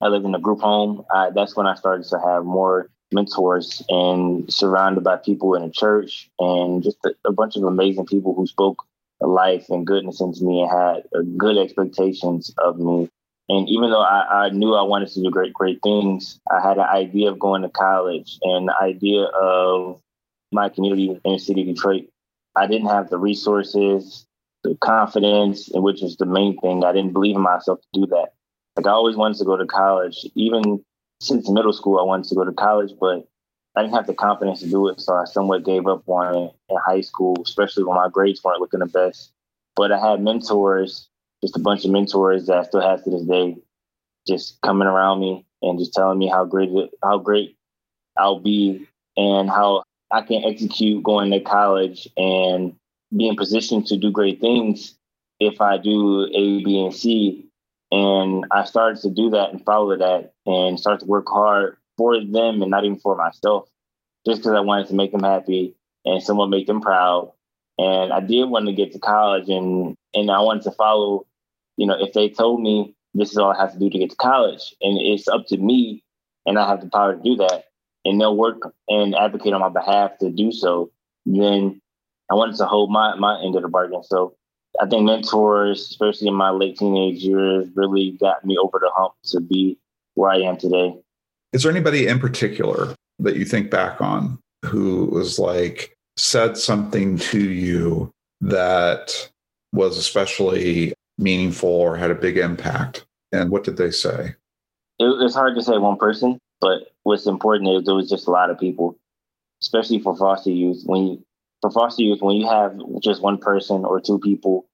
[0.00, 1.04] I lived in a group home.
[1.14, 5.70] Uh, that's when I started to have more mentors and surrounded by people in a
[5.70, 8.84] church and just a, a bunch of amazing people who spoke
[9.20, 13.08] life and goodness into me and had uh, good expectations of me.
[13.48, 16.76] And even though I, I, knew I wanted to do great, great things, I had
[16.76, 20.00] an idea of going to college and the idea of
[20.52, 22.08] my community in the city of Detroit.
[22.56, 24.26] I didn't have the resources,
[24.64, 26.84] the confidence, which is the main thing.
[26.84, 28.28] I didn't believe in myself to do that.
[28.76, 30.26] Like I always wanted to go to college.
[30.34, 30.84] Even
[31.20, 33.26] since middle school, I wanted to go to college, but
[33.76, 35.00] I didn't have the confidence to do it.
[35.00, 38.60] So I somewhat gave up on it in high school, especially when my grades weren't
[38.60, 39.32] looking the best.
[39.74, 41.07] But I had mentors
[41.42, 43.56] just a bunch of mentors that I still have to this day,
[44.26, 46.70] just coming around me and just telling me how great
[47.02, 47.56] how great
[48.16, 48.86] I'll be
[49.16, 52.74] and how I can execute going to college and
[53.16, 54.94] be in position to do great things
[55.40, 57.46] if I do A, B, and C.
[57.90, 62.18] And I started to do that and follow that and start to work hard for
[62.20, 63.68] them and not even for myself,
[64.26, 65.74] just because I wanted to make them happy
[66.04, 67.32] and somewhat make them proud.
[67.78, 71.26] And I did want to get to college and and I wanted to follow,
[71.76, 74.10] you know, if they told me this is all I have to do to get
[74.10, 76.02] to college and it's up to me
[76.46, 77.64] and I have the power to do that
[78.04, 80.90] and they'll work and advocate on my behalf to do so,
[81.26, 81.80] then
[82.30, 84.02] I wanted to hold my my end of the bargain.
[84.02, 84.34] So
[84.80, 89.14] I think mentors, especially in my late teenage years, really got me over the hump
[89.26, 89.78] to be
[90.14, 90.96] where I am today.
[91.52, 97.16] Is there anybody in particular that you think back on who was like said something
[97.16, 99.30] to you that
[99.72, 103.06] was especially meaningful or had a big impact?
[103.32, 104.34] And what did they say?
[104.98, 108.30] It, it's hard to say one person, but what's important is there was just a
[108.30, 108.98] lot of people,
[109.62, 110.82] especially for foster youth.
[110.84, 111.24] When you,
[111.60, 114.66] for foster youth, when you have just one person or two people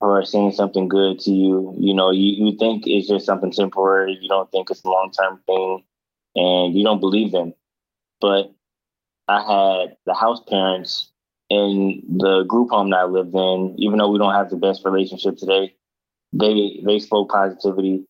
[0.00, 3.52] who are saying something good to you, you know, you, you think it's just something
[3.52, 4.18] temporary.
[4.20, 5.84] You don't think it's a long term thing
[6.34, 7.52] and you don't believe them.
[8.20, 8.52] But
[9.26, 11.10] I had the house parents
[11.50, 14.84] in the group home that I lived in, even though we don't have the best
[14.84, 15.74] relationship today,
[16.32, 18.04] they they spoke positivity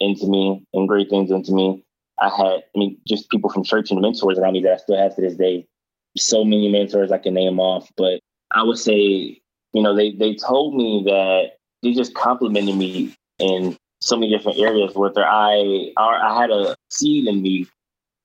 [0.00, 1.84] into me and great things into me.
[2.20, 4.96] I had, I mean, just people from church and mentors around me that I still
[4.96, 5.66] have to this day.
[6.16, 8.20] So many mentors I can name off, but
[8.52, 9.40] I would say,
[9.72, 14.58] you know, they they told me that they just complimented me in so many different
[14.58, 14.94] areas.
[14.94, 17.66] Whether I I had a seed in me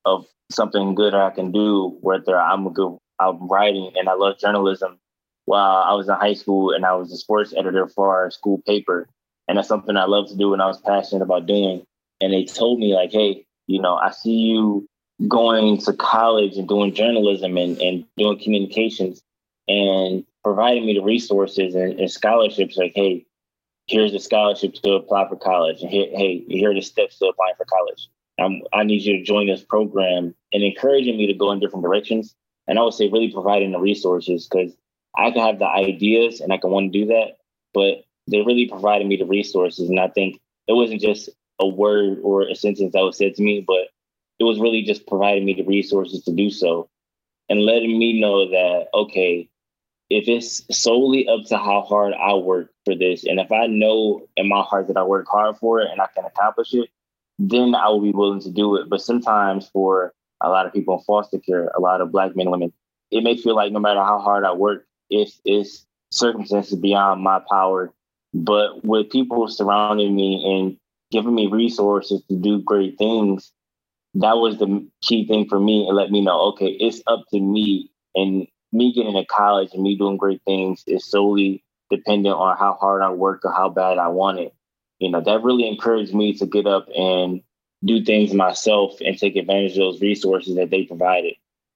[0.04, 4.38] of something good I can do, whether I'm a good I'm writing and I love
[4.38, 4.98] journalism.
[5.44, 8.62] While I was in high school and I was a sports editor for our school
[8.66, 9.08] paper,
[9.48, 11.84] and that's something I love to do and I was passionate about doing.
[12.20, 14.88] And they told me like, hey, you know, I see you
[15.28, 19.22] going to college and doing journalism and, and doing communications
[19.68, 23.26] and providing me the resources and, and scholarships like, hey,
[23.86, 25.82] here's the scholarship to apply for college.
[25.82, 28.08] And here, hey, here are the steps to applying for college.
[28.38, 31.84] I'm, I need you to join this program and encouraging me to go in different
[31.84, 32.34] directions.
[32.70, 34.72] And I would say really providing the resources because
[35.18, 37.38] I can have the ideas and I can want to do that,
[37.74, 39.90] but they really provided me the resources.
[39.90, 43.42] And I think it wasn't just a word or a sentence that was said to
[43.42, 43.88] me, but
[44.38, 46.88] it was really just providing me the resources to do so
[47.48, 49.50] and letting me know that, okay,
[50.08, 54.28] if it's solely up to how hard I work for this, and if I know
[54.36, 56.88] in my heart that I work hard for it and I can accomplish it,
[57.40, 58.88] then I will be willing to do it.
[58.88, 62.46] But sometimes for a lot of people in foster care, a lot of black men
[62.46, 62.72] and women,
[63.10, 67.40] it may feel like no matter how hard I work, if it's circumstances beyond my
[67.50, 67.92] power,
[68.32, 70.76] but with people surrounding me and
[71.10, 73.52] giving me resources to do great things,
[74.14, 77.40] that was the key thing for me and let me know, okay, it's up to
[77.40, 77.90] me.
[78.14, 82.74] And me getting to college and me doing great things is solely dependent on how
[82.74, 84.54] hard I work or how bad I want it.
[84.98, 87.42] You know, that really encouraged me to get up and
[87.84, 91.34] do things myself and take advantage of those resources that they provided.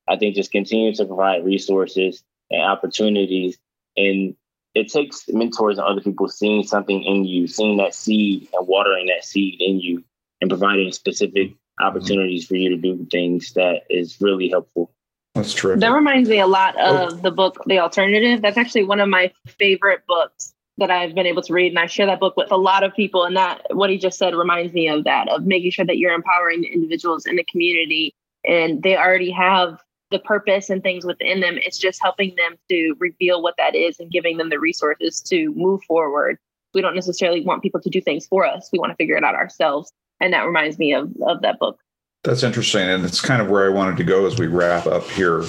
[0.08, 3.58] I think just continue to provide resources and opportunities
[3.96, 4.36] and
[4.74, 9.06] it takes mentors and other people seeing something in you, seeing that seed and watering
[9.06, 10.02] that seed in you
[10.40, 11.84] and providing specific mm-hmm.
[11.84, 14.90] opportunities for you to do things that is really helpful.
[15.34, 15.76] That's true.
[15.76, 17.06] That reminds me a lot oh.
[17.06, 17.16] of oh.
[17.16, 18.42] the book The Alternative.
[18.42, 21.70] That's actually one of my favorite books that I've been able to read.
[21.70, 23.24] And I share that book with a lot of people.
[23.24, 26.12] And that what he just said reminds me of that, of making sure that you're
[26.12, 28.14] empowering the individuals in the community
[28.44, 29.78] and they already have
[30.10, 31.58] the purpose and things within them.
[31.58, 35.52] It's just helping them to reveal what that is and giving them the resources to
[35.54, 36.38] move forward.
[36.72, 38.68] We don't necessarily want people to do things for us.
[38.72, 39.92] We want to figure it out ourselves.
[40.20, 41.78] And that reminds me of, of that book.
[42.22, 42.88] That's interesting.
[42.88, 45.44] And it's kind of where I wanted to go as we wrap up here.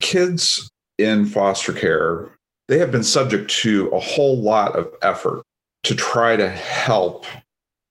[0.00, 2.38] Kids in foster care,
[2.68, 5.42] they have been subject to a whole lot of effort
[5.84, 7.26] to try to help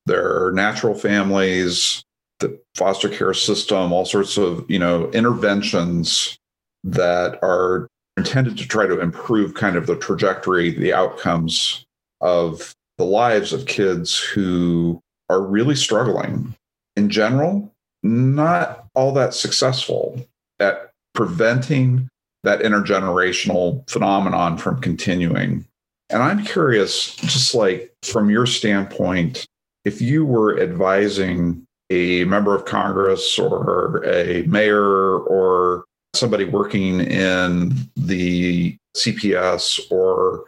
[0.05, 2.03] their natural families,
[2.39, 6.37] the foster care system, all sorts of, you know, interventions
[6.83, 11.85] that are intended to try to improve kind of the trajectory, the outcomes
[12.21, 14.99] of the lives of kids who
[15.29, 16.53] are really struggling.
[16.95, 17.71] In general,
[18.03, 20.25] not all that successful
[20.59, 22.09] at preventing
[22.43, 25.65] that intergenerational phenomenon from continuing.
[26.09, 29.47] And I'm curious, just like from your standpoint,
[29.85, 37.73] if you were advising a member of Congress or a mayor or somebody working in
[37.95, 40.45] the CPS or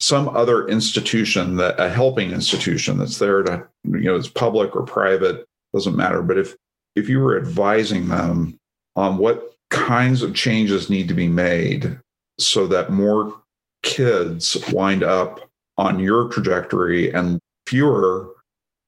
[0.00, 4.82] some other institution that a helping institution that's there to you know it's public or
[4.82, 6.54] private doesn't matter but if
[6.96, 8.58] if you were advising them
[8.94, 11.98] on what kinds of changes need to be made
[12.38, 13.42] so that more
[13.82, 18.34] kids wind up on your trajectory and fewer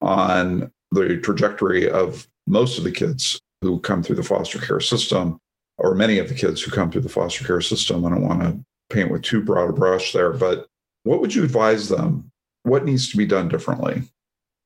[0.01, 5.39] on the trajectory of most of the kids who come through the foster care system
[5.77, 8.05] or many of the kids who come through the foster care system.
[8.05, 8.59] I don't want to
[8.91, 10.67] paint with too broad a brush there but
[11.05, 12.31] what would you advise them?
[12.63, 14.03] What needs to be done differently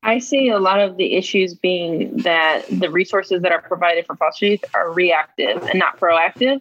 [0.03, 4.16] I see a lot of the issues being that the resources that are provided for
[4.16, 6.61] foster youth are reactive and not proactive.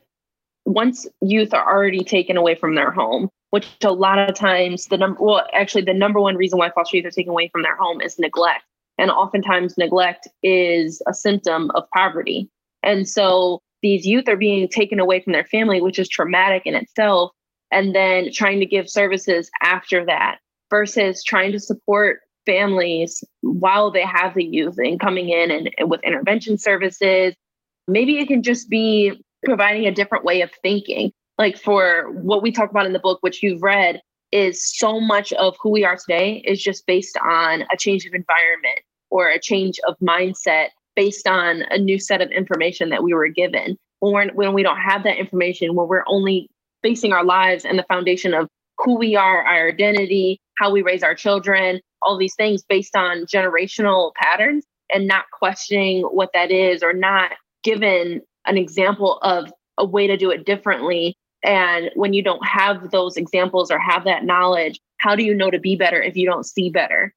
[0.66, 4.98] Once youth are already taken away from their home, which a lot of times the
[4.98, 7.76] number, well, actually, the number one reason why foster youth are taken away from their
[7.76, 8.64] home is neglect.
[9.00, 12.48] And oftentimes, neglect is a symptom of poverty.
[12.84, 16.76] And so these youth are being taken away from their family, which is traumatic in
[16.76, 17.32] itself,
[17.72, 20.38] and then trying to give services after that
[20.70, 25.89] versus trying to support families while they have the youth and coming in and, and
[25.89, 27.34] with intervention services.
[27.88, 31.12] Maybe it can just be providing a different way of thinking.
[31.38, 35.34] Like for what we talk about in the book, which you've read, is so much
[35.34, 38.80] of who we are today is just based on a change of environment
[39.10, 43.28] or a change of mindset based on a new set of information that we were
[43.28, 43.78] given.
[44.00, 46.50] Or when we don't have that information, when we're only
[46.82, 51.04] basing our lives and the foundation of who we are, our identity, how we raise
[51.04, 56.84] our children, all these things based on generational patterns and not questioning what that is
[56.84, 57.32] or not
[57.64, 61.16] given an example of a way to do it differently.
[61.43, 65.49] And when you don't have those examples or have that knowledge, how do you know
[65.49, 67.14] to be better if you don't see better?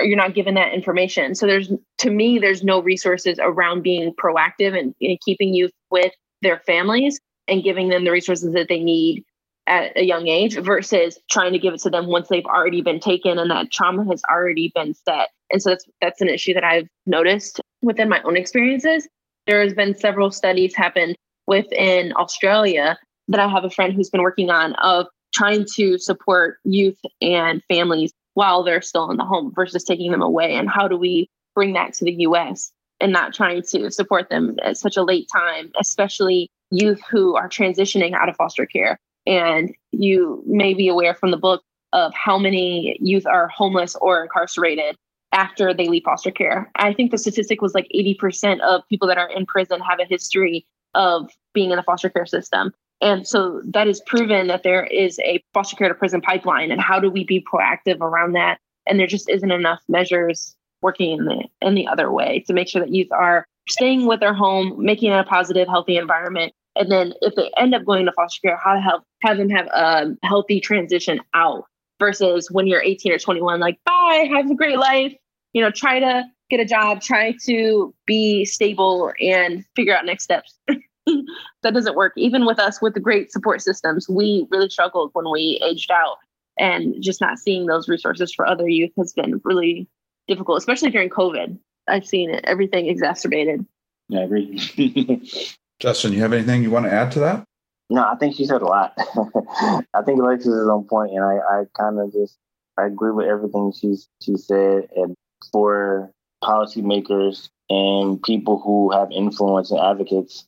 [0.00, 1.34] Or you're not given that information.
[1.34, 6.12] So there's to me, there's no resources around being proactive and, keeping youth with
[6.42, 9.24] their families and giving them the resources that they need
[9.68, 12.98] at a young age versus trying to give it to them once they've already been
[12.98, 15.28] taken and that trauma has already been set.
[15.52, 19.06] And so that's that's an issue that I've noticed within my own experiences.
[19.46, 21.16] There has been several studies happened
[21.46, 22.98] within Australia
[23.28, 27.62] that I have a friend who's been working on of trying to support youth and
[27.68, 30.54] families while they're still in the home versus taking them away.
[30.54, 34.56] And how do we bring that to the US and not trying to support them
[34.62, 38.98] at such a late time, especially youth who are transitioning out of foster care
[39.28, 41.62] and you may be aware from the book
[41.92, 44.96] of how many youth are homeless or incarcerated
[45.32, 46.70] after they leave foster care.
[46.76, 50.06] I think the statistic was like 80% of people that are in prison have a
[50.06, 52.72] history of being in the foster care system.
[53.00, 56.72] And so that is proven that there is a foster care to prison pipeline.
[56.72, 58.58] And how do we be proactive around that?
[58.86, 62.68] And there just isn't enough measures working in the in the other way to make
[62.68, 66.90] sure that youth are staying with their home, making it a positive, healthy environment, and
[66.90, 69.66] then if they end up going to foster care, how to help have them have
[69.66, 71.64] a healthy transition out
[71.98, 75.14] versus when you're 18 or 21, like, bye, have a great life.
[75.52, 80.24] You know, try to get a job, try to be stable and figure out next
[80.24, 80.58] steps.
[80.68, 82.12] that doesn't work.
[82.16, 86.16] Even with us with the great support systems, we really struggled when we aged out.
[86.60, 89.88] And just not seeing those resources for other youth has been really
[90.26, 91.56] difficult, especially during COVID.
[91.86, 93.64] I've seen it, everything exacerbated.
[94.08, 95.22] Yeah, I agree.
[95.80, 97.44] Justin, you have anything you want to add to that?
[97.90, 98.92] No, I think she said a lot.
[99.94, 102.36] I think Alexis is on point, and I, I kind of just
[102.78, 104.88] I agree with everything she's she said.
[104.94, 105.14] And
[105.52, 106.10] for
[106.42, 110.44] policymakers and people who have influence and advocates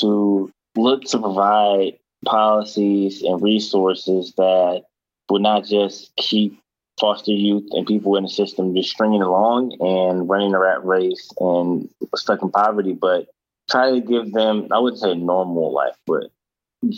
[0.00, 4.82] to look to provide policies and resources that
[5.30, 6.60] would not just keep
[6.98, 11.30] foster youth and people in the system just stringing along and running a rat race
[11.40, 13.26] and stuck in poverty, but
[13.70, 16.30] try to give them, I wouldn't say normal life, but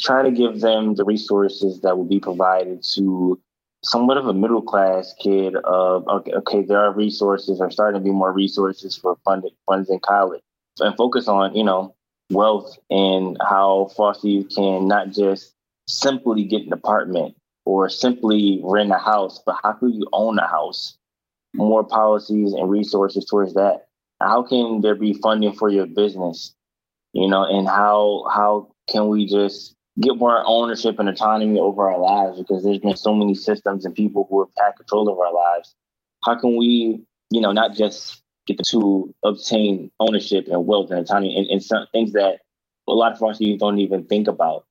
[0.00, 3.40] try to give them the resources that will be provided to
[3.84, 8.04] somewhat of a middle class kid of okay, okay there are resources are starting to
[8.04, 10.42] be more resources for funded funds in college.
[10.80, 11.94] And focus on you know
[12.30, 15.54] wealth and how foster youth can not just
[15.86, 20.46] simply get an apartment or simply rent a house but how can you own a
[20.46, 20.96] house?
[21.54, 23.85] More policies and resources towards that
[24.20, 26.54] how can there be funding for your business
[27.16, 31.98] you know, and how how can we just get more ownership and autonomy over our
[31.98, 35.32] lives because there's been so many systems and people who have had control of our
[35.32, 35.74] lives.
[36.24, 41.34] How can we, you know, not just get to obtain ownership and wealth and autonomy
[41.38, 42.40] and, and some things that
[42.86, 44.66] a lot of us don't even think about.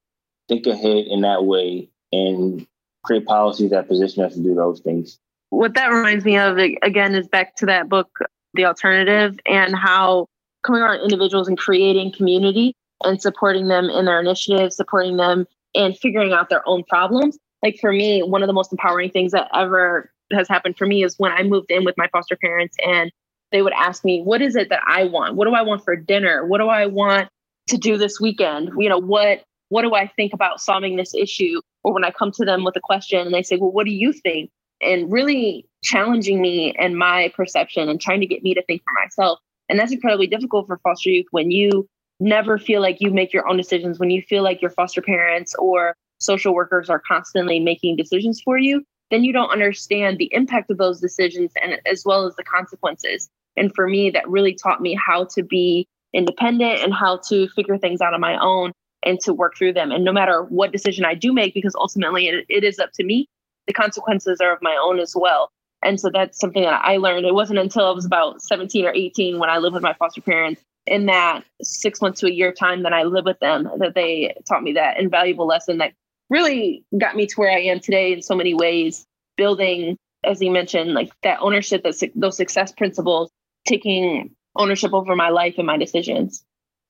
[0.47, 2.67] Think ahead in that way and
[3.03, 5.17] create policies that position us to do those things.
[5.49, 8.19] What that reminds me of again is back to that book,
[8.55, 10.27] The Alternative, and how
[10.63, 15.45] coming around individuals and creating community and supporting them in their initiatives, supporting them
[15.75, 19.31] and figuring out their own problems like for me, one of the most empowering things
[19.31, 22.77] that ever has happened for me is when I moved in with my foster parents
[22.85, 23.11] and
[23.51, 25.35] they would ask me, What is it that I want?
[25.35, 26.45] What do I want for dinner?
[26.45, 27.27] What do I want
[27.69, 28.69] to do this weekend?
[28.77, 31.59] You know, what what do I think about solving this issue?
[31.83, 33.91] Or when I come to them with a question and they say, Well, what do
[33.91, 34.51] you think?
[34.85, 38.93] And really challenging me and my perception and trying to get me to think for
[39.03, 39.39] myself.
[39.69, 41.87] And that's incredibly difficult for foster youth when you
[42.19, 45.53] never feel like you make your own decisions, when you feel like your foster parents
[45.59, 50.71] or social workers are constantly making decisions for you, then you don't understand the impact
[50.71, 53.29] of those decisions and as well as the consequences.
[53.57, 57.77] And for me, that really taught me how to be independent and how to figure
[57.77, 58.71] things out on my own
[59.05, 59.91] and to work through them.
[59.91, 63.03] And no matter what decision I do make, because ultimately it, it is up to
[63.03, 63.27] me,
[63.67, 65.51] the consequences are of my own as well.
[65.83, 67.25] And so that's something that I learned.
[67.25, 70.21] It wasn't until I was about 17 or 18 when I lived with my foster
[70.21, 73.95] parents in that six months to a year time that I lived with them that
[73.95, 75.93] they taught me that invaluable lesson that
[76.29, 79.05] really got me to where I am today in so many ways,
[79.37, 83.29] building, as you mentioned, like that ownership, that those success principles,
[83.67, 86.43] taking ownership over my life and my decisions.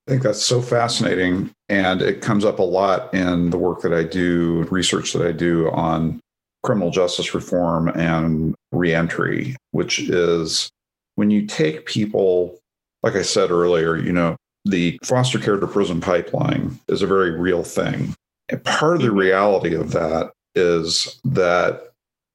[0.08, 1.52] I think that's so fascinating.
[1.68, 5.32] And it comes up a lot in the work that I do, research that I
[5.32, 6.20] do on
[6.66, 10.72] criminal justice reform and reentry, which is
[11.14, 12.60] when you take people,
[13.04, 14.36] like I said earlier, you know,
[14.66, 18.16] the foster care to prison pipeline is a very real thing.
[18.50, 21.92] And part of the reality of that is that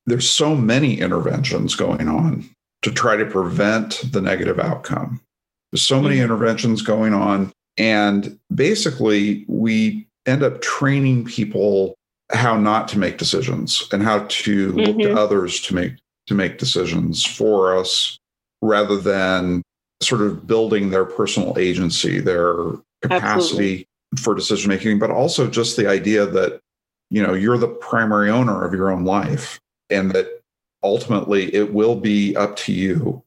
[0.06, 2.48] there's so many interventions going on
[2.82, 5.20] to try to prevent the negative outcome.
[5.72, 6.24] There's so many mm-hmm.
[6.24, 7.52] interventions going on.
[7.76, 11.96] And basically, we end up training people
[12.32, 14.78] how not to make decisions and how to mm-hmm.
[14.78, 15.18] look to mm-hmm.
[15.18, 15.94] others to make
[16.26, 18.18] to make decisions for us
[18.62, 19.62] rather than
[20.00, 22.54] sort of building their personal agency, their
[23.02, 23.86] capacity Absolutely
[24.18, 26.60] for decision making, but also just the idea that,
[27.10, 30.42] you know, you're the primary owner of your own life and that
[30.82, 33.22] ultimately it will be up to you.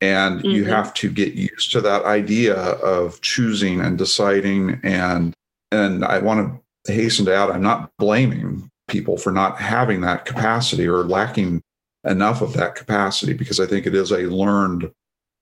[0.00, 0.50] And mm-hmm.
[0.50, 4.80] you have to get used to that idea of choosing and deciding.
[4.82, 5.34] And
[5.70, 6.60] and I want to
[6.92, 11.62] hasten to add, I'm not blaming people for not having that capacity or lacking
[12.04, 14.90] enough of that capacity because I think it is a learned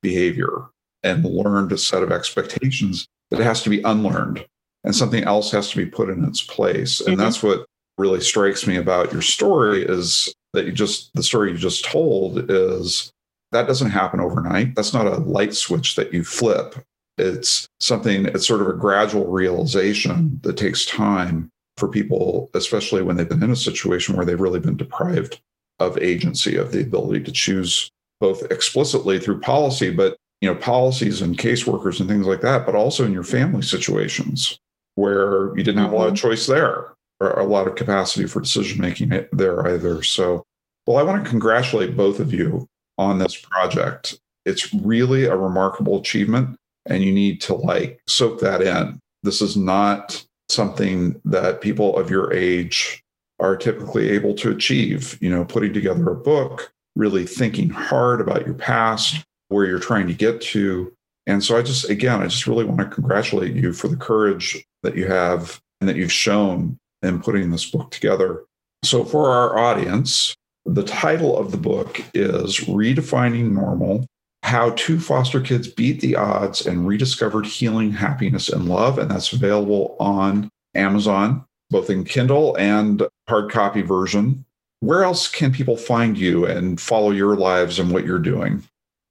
[0.02, 0.66] behavior
[1.02, 4.44] and learned set of expectations that has to be unlearned
[4.84, 7.00] and something else has to be put in its place.
[7.00, 7.20] And mm-hmm.
[7.20, 7.66] that's what
[7.98, 12.50] really strikes me about your story is that you just the story you just told
[12.50, 13.12] is
[13.52, 14.74] that doesn't happen overnight.
[14.74, 16.74] That's not a light switch that you flip.
[17.18, 23.16] It's something, it's sort of a gradual realization that takes time for people, especially when
[23.16, 25.40] they've been in a situation where they've really been deprived
[25.78, 27.90] of agency, of the ability to choose
[28.20, 32.74] both explicitly through policy, but you know, policies and caseworkers and things like that, but
[32.74, 34.58] also in your family situations
[34.94, 36.28] where you didn't have a lot of mm-hmm.
[36.28, 40.02] choice there or a lot of capacity for decision making there either.
[40.02, 40.44] So,
[40.86, 42.66] well, I want to congratulate both of you
[42.98, 44.18] on this project.
[44.44, 46.56] It's really a remarkable achievement,
[46.86, 48.98] and you need to like soak that in.
[49.22, 53.02] This is not something that people of your age
[53.40, 55.18] are typically able to achieve.
[55.20, 60.06] You know, putting together a book, really thinking hard about your past, where you're trying
[60.08, 60.92] to get to.
[61.26, 64.64] And so I just, again, I just really want to congratulate you for the courage
[64.82, 68.44] that you have and that you've shown in putting this book together.
[68.84, 70.34] So, for our audience,
[70.64, 74.06] the title of the book is Redefining Normal
[74.46, 78.96] How Two Foster Kids Beat the Odds and Rediscovered Healing, Happiness, and Love.
[78.96, 84.44] And that's available on Amazon, both in Kindle and hard copy version.
[84.78, 88.62] Where else can people find you and follow your lives and what you're doing?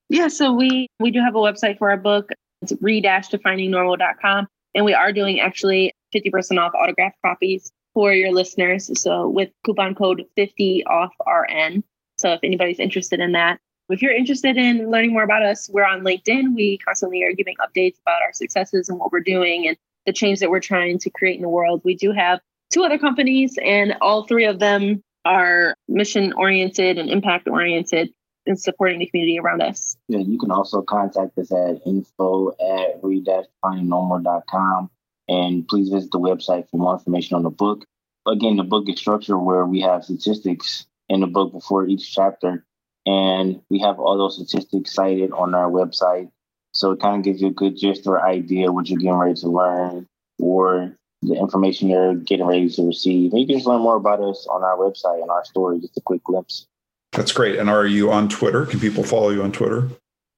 [0.07, 2.29] Yeah, so we we do have a website for our book.
[2.61, 4.47] It's re-definingnormal.com.
[4.73, 8.89] And we are doing actually 50% off autographed copies for your listeners.
[8.97, 11.83] So with coupon code 50 off RN.
[12.17, 13.59] So if anybody's interested in that,
[13.89, 16.55] if you're interested in learning more about us, we're on LinkedIn.
[16.55, 20.39] We constantly are giving updates about our successes and what we're doing and the change
[20.39, 21.81] that we're trying to create in the world.
[21.83, 22.39] We do have
[22.71, 28.13] two other companies, and all three of them are mission oriented and impact oriented
[28.45, 29.97] in supporting the community around us.
[30.07, 34.89] Yeah, you can also contact us at info at re-definingnormal.com.
[35.27, 37.85] And please visit the website for more information on the book.
[38.27, 42.63] Again, the book is structured where we have statistics in the book before each chapter.
[43.05, 46.29] And we have all those statistics cited on our website.
[46.73, 49.39] So it kind of gives you a good gist or idea what you're getting ready
[49.41, 50.07] to learn
[50.39, 53.31] or the information you're getting ready to receive.
[53.31, 55.97] And you can just learn more about us on our website and our story, just
[55.97, 56.67] a quick glimpse.
[57.11, 57.57] That's great.
[57.57, 58.65] And are you on Twitter?
[58.65, 59.89] Can people follow you on Twitter?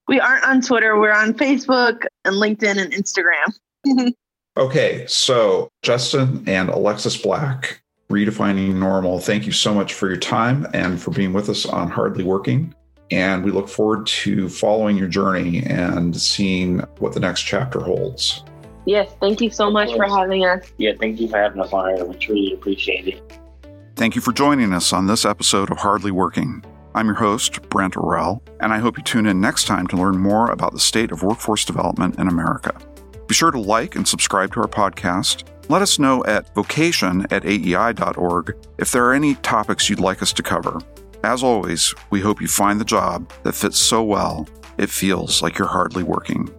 [0.08, 0.98] We aren't on Twitter.
[1.00, 4.14] We're on Facebook and LinkedIn and Instagram.
[4.58, 5.06] okay.
[5.08, 9.20] So Justin and Alexis Black Redefining Normal.
[9.20, 12.74] Thank you so much for your time and for being with us on Hardly Working.
[13.12, 18.44] And we look forward to following your journey and seeing what the next chapter holds.
[18.86, 20.72] Yes, thank you so much for having us.
[20.78, 22.06] Yeah, thank you for having us on here.
[22.06, 23.40] We truly appreciate it.
[23.98, 26.64] Thank you for joining us on this episode of Hardly Working.
[26.96, 30.18] I'm your host, Brent Orrell, and I hope you tune in next time to learn
[30.18, 32.74] more about the state of workforce development in America.
[33.28, 35.44] Be sure to like and subscribe to our podcast.
[35.70, 40.32] Let us know at vocation at aei.org if there are any topics you'd like us
[40.34, 40.80] to cover.
[41.24, 44.48] As always, we hope you find the job that fits so well
[44.78, 46.50] it feels like you're hardly working.